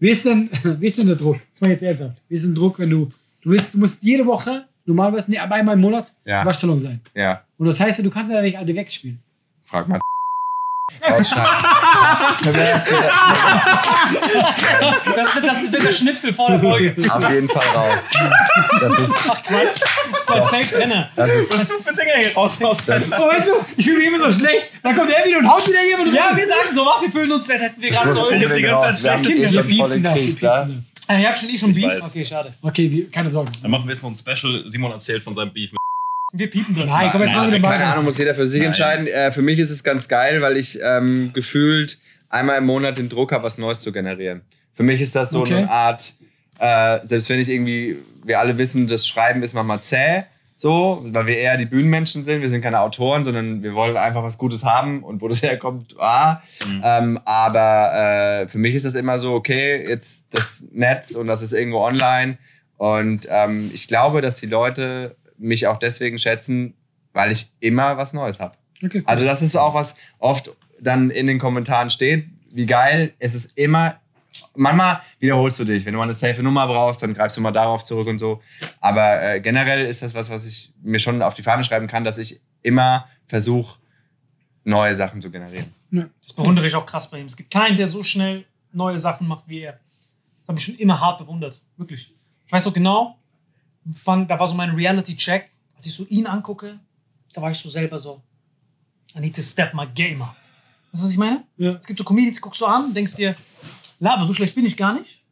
[0.00, 0.50] Wie ist denn,
[0.80, 1.38] wie ist denn der Druck?
[1.52, 2.16] Das war jetzt ernsthaft.
[2.28, 3.08] Wie ist denn der Druck, wenn du.
[3.42, 6.44] Du, willst, du musst jede Woche, normalerweise, nee, aber einmal im Monat, Ja.
[6.44, 7.00] Waschsalon sein.
[7.14, 9.20] Ja, Und das heißt, du kannst ja nicht alte Gags spielen.
[9.62, 10.00] frag mal.
[15.16, 16.94] Das bitte Das, wird der Schnipsel vor der Folge.
[17.10, 18.00] auf jeden Fall raus.
[18.80, 21.10] Das ist, Das war safe drinne.
[21.16, 22.78] das ist, Was für Dinge hier raus raus.
[22.86, 24.70] So, weißt du, ich fühle mich immer so schlecht.
[24.82, 27.50] Dann kommt er wieder und haut wieder jemand Ja, wir sagen sowas, wir fühlen uns,
[27.50, 28.22] als hätten wir gerade so.
[28.28, 30.16] unbedingt die ganze Zeit haben das Kinder, eh wir piepsen das.
[30.16, 30.66] Wir Krieg, klar.
[30.66, 31.08] piepsen das.
[31.08, 31.92] Ah, ihr habt schon eh schon Beef?
[32.02, 32.54] Okay, schade.
[32.62, 33.52] Okay, keine Sorge.
[33.62, 34.64] Dann machen wir jetzt noch ein Special.
[34.68, 35.70] Simon erzählt von seinem Beef.
[36.38, 36.86] Wir piepen das.
[36.86, 37.92] Nein, komm, jetzt Nein, machen wir Keine mal.
[37.92, 38.68] Ahnung, muss jeder für sich Nein.
[38.68, 39.06] entscheiden.
[39.06, 43.08] Äh, für mich ist es ganz geil, weil ich ähm, gefühlt einmal im Monat den
[43.08, 44.42] Druck habe, was Neues zu generieren.
[44.74, 45.54] Für mich ist das so Okay.
[45.54, 46.12] eine Art,
[46.58, 50.24] äh, selbst wenn ich irgendwie, wir alle wissen, das Schreiben ist manchmal zäh,
[50.58, 52.40] so, weil wir eher die Bühnenmenschen sind.
[52.40, 55.94] Wir sind keine Autoren, sondern wir wollen einfach was Gutes haben und wo das herkommt,
[55.98, 56.40] ah.
[56.82, 61.42] Ähm, aber äh, für mich ist das immer so, okay, jetzt das Netz und das
[61.42, 62.38] ist irgendwo online.
[62.78, 66.74] Und ähm, ich glaube, dass die Leute mich auch deswegen schätzen,
[67.12, 68.56] weil ich immer was Neues habe.
[68.82, 69.02] Okay, cool.
[69.06, 72.26] Also das ist auch was oft dann in den Kommentaren steht.
[72.52, 74.00] Wie geil, es ist immer,
[74.54, 75.84] manchmal wiederholst du dich.
[75.84, 78.42] Wenn du mal eine safe Nummer brauchst, dann greifst du mal darauf zurück und so.
[78.80, 82.04] Aber äh, generell ist das was, was ich mir schon auf die Fahne schreiben kann,
[82.04, 83.78] dass ich immer versuche,
[84.64, 85.72] neue Sachen zu generieren.
[85.90, 87.26] Das bewundere ich auch krass bei ihm.
[87.26, 89.72] Es gibt keinen, der so schnell neue Sachen macht wie er.
[89.72, 91.62] Das habe ich schon immer hart bewundert.
[91.76, 92.14] Wirklich.
[92.46, 93.18] Ich weiß noch genau,
[94.04, 95.48] wann, da war so mein Reality-Check.
[95.76, 96.78] Als ich so ihn angucke,
[97.32, 98.22] da war ich so selber so.
[99.14, 100.34] I need to step my game up.
[100.92, 101.44] Weißt du, was ich meine?
[101.56, 101.72] Ja.
[101.72, 103.34] Es gibt so Comedians, die guckst du an und denkst dir,
[103.98, 105.22] Laber, so schlecht bin ich gar nicht.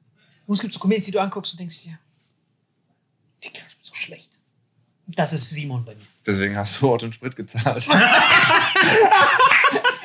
[0.46, 1.98] Und es gibt so Comedians, die du anguckst und denkst dir,
[3.42, 4.30] Digga, ich bin so schlecht.
[5.06, 6.04] Das ist Simon bei mir.
[6.26, 7.86] Deswegen hast du Ort und Sprit gezahlt.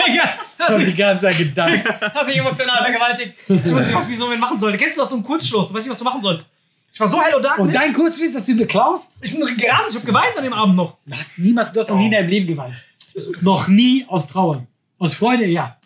[0.05, 1.83] Digga, Das ist die ganze Zeit gedacht.
[2.13, 3.33] hast dich emotional vergewaltigt.
[3.47, 4.77] Ich wusste nicht, was ich so mit machen sollte.
[4.77, 5.67] Kennst du das so einen Kurzschluss?
[5.69, 6.49] Du weißt nicht, was du machen sollst.
[6.93, 7.67] Ich war so Hello Darkness.
[7.67, 9.15] Und dein Kurzschluss, dass du ihn beklaust?
[9.21, 10.97] ich bin gerannt, ich hab geweint an dem Abend noch.
[11.05, 12.75] Du hast niemals, du hast noch nie in deinem Leben geweint.
[13.41, 14.65] Noch nie aus Trauer.
[14.97, 15.77] Aus Freude, ja.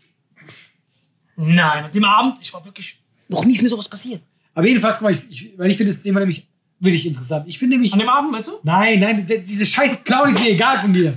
[1.36, 4.22] Nein, an dem Abend, ich war wirklich, noch nie ist mir sowas passiert.
[4.54, 6.48] Aber jedenfalls, guck mal, ich, ich, weil ich finde das Thema nämlich
[6.80, 7.48] wirklich interessant.
[7.48, 7.94] Ich finde nämlich.
[7.94, 8.54] An dem Abend, meinst du?
[8.64, 11.14] Nein, nein, diese scheiß Clown ist mir egal von dir.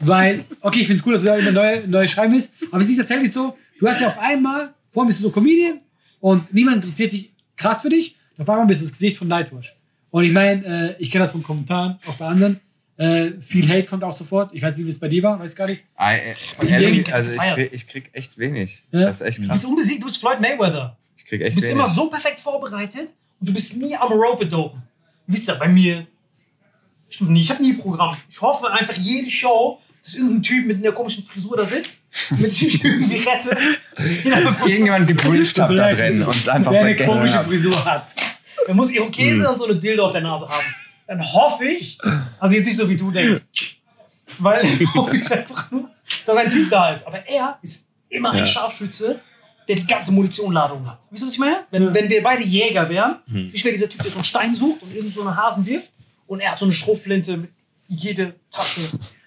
[0.00, 2.82] Weil, okay, ich finde es cool, dass du da immer neue, neue schreiben willst, aber
[2.82, 5.80] es ist tatsächlich so, du hast ja auf einmal, vorhin bist du so Comedian
[6.20, 9.74] und niemand interessiert sich krass für dich, auf einmal bist du das Gesicht von Nightwash.
[10.10, 12.60] Und ich meine, äh, ich kenne das von Kommentaren, auch bei anderen,
[12.96, 14.50] äh, viel Hate kommt auch sofort.
[14.54, 15.82] Ich weiß nicht, wie es bei dir war, weiß gar nicht.
[15.96, 16.16] Ei,
[16.62, 18.84] äh, ehrlich, also ich krieg, ich krieg echt wenig.
[18.92, 19.00] Ja.
[19.00, 19.64] Das ist echt Du bist krass.
[19.64, 20.96] unbesiegt, du bist Floyd Mayweather.
[21.16, 21.76] Ich krieg Du echt bist wenig.
[21.84, 23.08] immer so perfekt vorbereitet
[23.40, 24.82] und du bist nie am Rope dopen.
[25.26, 26.06] Wisst ihr, bei mir,
[27.08, 28.16] ich habe nie Programm.
[28.30, 32.60] Ich hoffe einfach jede Show, dass irgendein Typ mit einer komischen Frisur da sitzt, mit
[32.60, 33.56] dem ich irgendwie rette.
[34.30, 37.46] Dass irgendjemand gebrieft hab da drin und einfach der eine vergessen komische hab.
[37.46, 38.14] Frisur hat.
[38.66, 40.64] Er muss Irokese und so eine Dildo auf der Nase haben.
[41.06, 41.96] Dann hoffe ich,
[42.38, 43.80] also jetzt nicht so wie du denkst,
[44.38, 44.62] weil
[44.94, 45.88] hoffe ich einfach nur,
[46.26, 47.06] dass ein Typ da ist.
[47.06, 48.46] Aber er ist immer ein Ja.
[48.46, 49.18] Scharfschütze,
[49.66, 50.98] der die ganze Munitionladung hat.
[51.10, 51.64] Weißt du, was ich meine?
[51.70, 53.16] Wenn, wenn wir beide Jäger wären,
[53.52, 55.88] ich wäre dieser Typ, der so einen Stein sucht und irgend so eine Hasen wirft
[56.26, 57.50] und er hat so eine Schrotflinte mit
[57.94, 58.80] jede Tasche.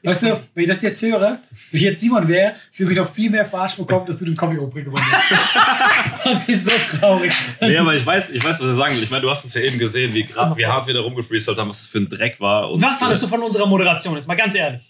[0.03, 1.39] Weißt du, wenn ich das jetzt höre, wenn
[1.71, 4.35] ich jetzt Simon wäre, ich würde mich noch viel mehr verarscht bekommen, dass du den
[4.35, 6.25] Comic-Rubrik gewonnen hast.
[6.25, 7.31] das ist so traurig.
[7.59, 9.03] Nee, aber ich weiß, ich weiß, was er sagen will.
[9.03, 11.57] Ich meine, du hast uns ja eben gesehen, wie, grad, wie hart wir da rumgefreestylt
[11.57, 12.71] haben, was das für ein Dreck war.
[12.71, 14.15] Und Was fandest du von unserer Moderation?
[14.15, 14.81] Jetzt mal ganz ehrlich.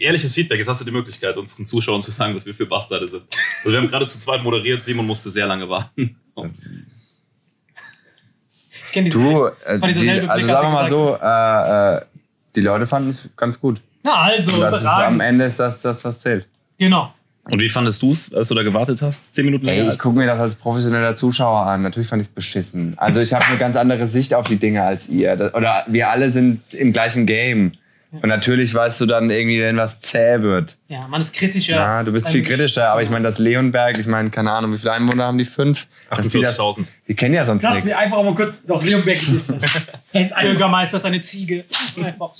[0.00, 3.06] Ehrliches Feedback, jetzt hast du die Möglichkeit, unseren Zuschauern zu sagen, was wir für Bastarde
[3.06, 3.22] sind.
[3.58, 6.16] Also wir haben gerade zu zweit moderiert, Simon musste sehr lange warten.
[8.86, 10.88] Ich kenne diese Du, Das äh, war dieser die, also Blick, als sagen wir mal
[10.88, 12.04] so, äh, äh,
[12.56, 13.80] die Leute fanden es ganz gut.
[14.02, 15.20] Na also, Und das ist, am.
[15.20, 16.48] Ende ist das das, was zählt.
[16.78, 17.12] Genau.
[17.48, 19.34] Und wie fandest du es, als du da gewartet hast?
[19.34, 19.84] Zehn Minuten länger?
[19.84, 21.82] Ey, ich gucke mir das als professioneller Zuschauer an.
[21.82, 22.94] Natürlich fand ich es beschissen.
[22.96, 25.52] Also ich habe eine ganz andere Sicht auf die Dinge als ihr.
[25.54, 27.72] Oder wir alle sind im gleichen Game.
[28.22, 30.76] Und natürlich weißt du dann irgendwie, wenn was zäh wird.
[30.88, 31.76] Ja, man ist kritischer.
[31.76, 32.90] Ja, du bist viel kritischer.
[32.90, 35.44] Aber ich meine, das Leonberg, ich meine, keine Ahnung, wie viele Einwohner haben die?
[35.44, 35.86] Fünf?
[36.10, 36.86] Dass die das- 48.000.
[37.08, 37.88] Die kennen ja sonst Lass nichts.
[37.88, 39.60] mir einfach mal kurz noch Leon Beck wissen.
[40.12, 41.64] Er ist einfach Bürgermeister ist eine Ziege.
[42.02, 42.32] Einfach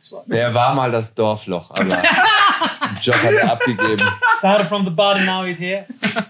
[0.00, 0.24] so.
[0.26, 1.84] Der war mal das Dorfloch, aber
[3.02, 4.02] Job hat er abgegeben.
[4.38, 5.86] Started from the bottom, now he's here.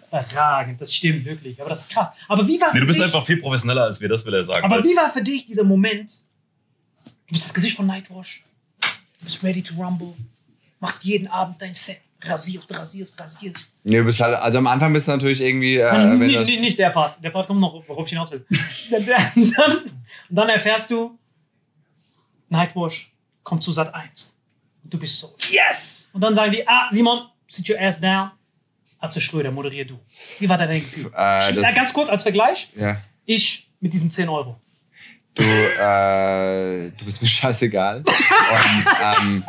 [0.09, 1.59] Überragend, das stimmt wirklich.
[1.61, 2.11] Aber das ist krass.
[2.29, 4.35] Aber wie war Nee, für du bist dich, einfach viel professioneller als wir, das will
[4.35, 4.65] er sagen.
[4.65, 6.13] aber wie war für dich dieser Moment?
[7.29, 8.43] Du bist das Gesicht von Nightwash.
[8.81, 10.15] Du bist ready to rumble.
[10.81, 12.01] Machst jeden Abend dein Set.
[12.23, 13.71] Rasierst, rasierst, rasierst.
[13.85, 16.43] Nee, du bist halt, also am Anfang bist du natürlich irgendwie, äh, Nein, wenn nee,
[16.43, 17.23] nee, nicht der Part.
[17.23, 18.45] Der Part kommt noch, worauf ich hinaus will.
[18.91, 19.93] dann, dann, und
[20.31, 21.17] dann erfährst du,
[22.49, 23.13] Nightwash
[23.45, 24.37] kommt zu Sat 1.
[24.83, 26.09] Und du bist so, yes!
[26.13, 28.31] Und dann sagen die, ah, Simon, sit your ass down.
[28.99, 30.01] Atze Schröder, moderier du.
[30.41, 31.13] Wie war dein Gefühl?
[31.15, 32.71] Äh, ja, ganz kurz als Vergleich.
[32.75, 33.01] ja.
[33.27, 34.59] Ich mit diesen 10 Euro.
[35.39, 37.99] Du, äh, du bist mir scheißegal.
[37.99, 39.45] Und ähm,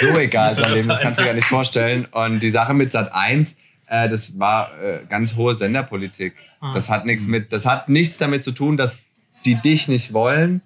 [0.00, 2.06] so egal sein Leben, das kannst du dir gar nicht vorstellen.
[2.06, 3.54] Und die Sache mit Sat 1,
[3.86, 6.34] äh, das war äh, ganz hohe Senderpolitik.
[6.74, 8.98] Das hat nichts mit, das hat nichts damit zu tun, dass
[9.46, 10.60] die dich nicht wollen,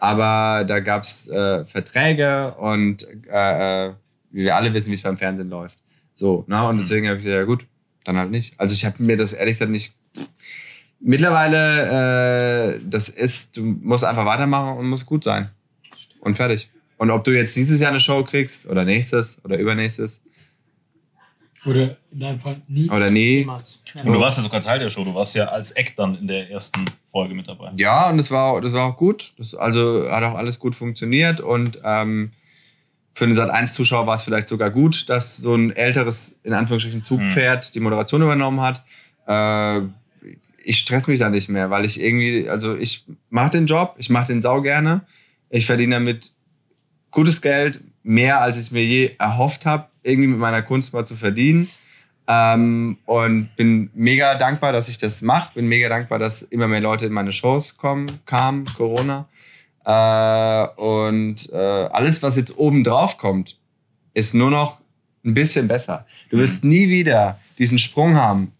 [0.00, 3.92] aber da gab es äh, Verträge und äh, äh,
[4.32, 5.78] wir alle wissen, wie es beim Fernsehen läuft.
[6.14, 7.66] So, na, und deswegen habe ich gesagt, ja gut,
[8.04, 8.58] dann halt nicht.
[8.58, 9.94] Also ich habe mir das ehrlich gesagt nicht
[11.08, 15.50] Mittlerweile, äh, das ist, du musst einfach weitermachen und musst gut sein.
[16.18, 16.68] Und fertig.
[16.96, 20.20] Und ob du jetzt dieses Jahr eine Show kriegst oder nächstes oder übernächstes
[21.64, 22.90] Oder in deinem Fall nie.
[22.90, 23.38] oder nie.
[23.38, 23.84] Niemals.
[24.02, 26.26] Und du warst ja sogar Teil der Show, du warst ja als Eck dann in
[26.26, 27.70] der ersten Folge mit dabei.
[27.78, 29.32] Ja, und das war, das war auch gut.
[29.38, 31.40] Das, also hat auch alles gut funktioniert.
[31.40, 32.32] Und ähm,
[33.12, 37.76] für einen Sat1-Zuschauer war es vielleicht sogar gut, dass so ein älteres, in Anführungsstrichen, Zugpferd
[37.76, 38.82] die Moderation übernommen hat.
[39.28, 39.86] Äh,
[40.66, 44.10] ich stress mich da nicht mehr, weil ich irgendwie, also ich mache den Job, ich
[44.10, 45.02] mache den sau gerne.
[45.48, 46.32] Ich verdiene damit
[47.12, 51.14] gutes Geld, mehr als ich mir je erhofft habe, irgendwie mit meiner Kunst mal zu
[51.14, 51.68] verdienen.
[52.28, 55.54] Ähm, und bin mega dankbar, dass ich das mache.
[55.54, 59.28] Bin mega dankbar, dass immer mehr Leute in meine Shows kommen, kamen, Corona.
[59.84, 63.56] Äh, und äh, alles, was jetzt oben drauf kommt,
[64.14, 64.80] ist nur noch
[65.24, 66.06] ein bisschen besser.
[66.30, 68.50] Du wirst nie wieder diesen Sprung haben,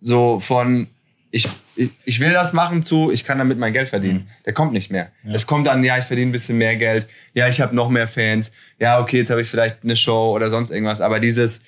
[0.00, 0.88] so von
[1.34, 4.28] ich ich, ich will das machen zu, ich kann damit mein Geld verdienen.
[4.46, 5.10] Der kommt nicht mehr.
[5.24, 8.06] Es kommt dann, ja, ich verdiene ein bisschen mehr Geld, ja, ich habe noch mehr
[8.06, 11.60] Fans, ja, okay, jetzt habe ich vielleicht eine Show oder sonst irgendwas, aber dieses,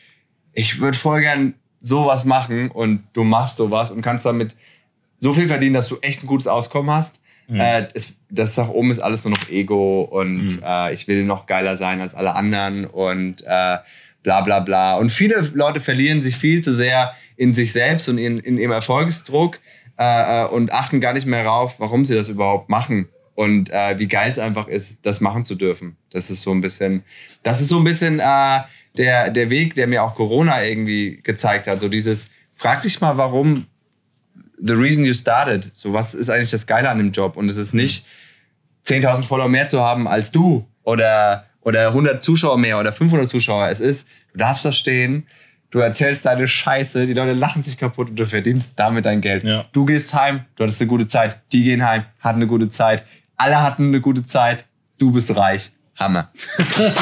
[0.52, 4.54] ich würde voll gern sowas machen und du machst sowas und kannst damit
[5.18, 7.20] so viel verdienen, dass du echt ein gutes Auskommen hast.
[7.48, 11.46] Äh, es, das nach oben ist alles nur noch Ego und äh, ich will noch
[11.46, 13.78] geiler sein als alle anderen und äh,
[14.26, 14.96] bla bla bla.
[14.96, 18.72] Und viele Leute verlieren sich viel zu sehr in sich selbst und in, in ihrem
[18.72, 19.60] Erfolgsdruck
[20.00, 23.96] äh, äh, und achten gar nicht mehr darauf, warum sie das überhaupt machen und äh,
[24.00, 25.96] wie geil es einfach ist, das machen zu dürfen.
[26.10, 27.04] Das ist so ein bisschen,
[27.44, 28.62] das ist so ein bisschen äh,
[28.96, 31.78] der, der Weg, der mir auch Corona irgendwie gezeigt hat.
[31.78, 33.66] So dieses, frag dich mal, warum
[34.60, 35.70] the reason you started.
[35.74, 37.36] So, was ist eigentlich das Geile an dem Job?
[37.36, 38.04] Und es ist nicht
[38.86, 43.68] 10.000 Follower mehr zu haben als du oder, oder 100 Zuschauer mehr oder 500 Zuschauer.
[43.68, 45.26] Es ist, du darfst da stehen,
[45.70, 49.42] du erzählst deine Scheiße, die Leute lachen sich kaputt und du verdienst damit dein Geld.
[49.42, 49.64] Ja.
[49.72, 53.04] Du gehst heim, du hattest eine gute Zeit, die gehen heim, hatten eine gute Zeit,
[53.36, 54.64] alle hatten eine gute Zeit,
[54.98, 55.72] du bist reich.
[55.98, 56.30] Hammer.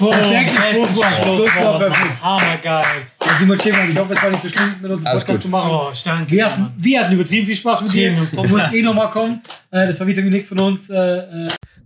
[0.00, 0.50] Oh, Perfekt.
[0.50, 2.20] Schlusswort, perfekt.
[2.20, 2.82] Hammergeil.
[3.24, 5.40] Ja, Simon Schäfer, ich hoffe, es war nicht so schlimm, mit uns einen Podcast gut.
[5.42, 5.70] zu machen.
[5.70, 6.32] Oh, danke.
[6.32, 8.12] Wir hatten, wir hatten übertrieben viel Spaß mit dir.
[8.32, 9.40] Du musst eh nochmal kommen.
[9.70, 10.90] Äh, das war Vitamin X von uns.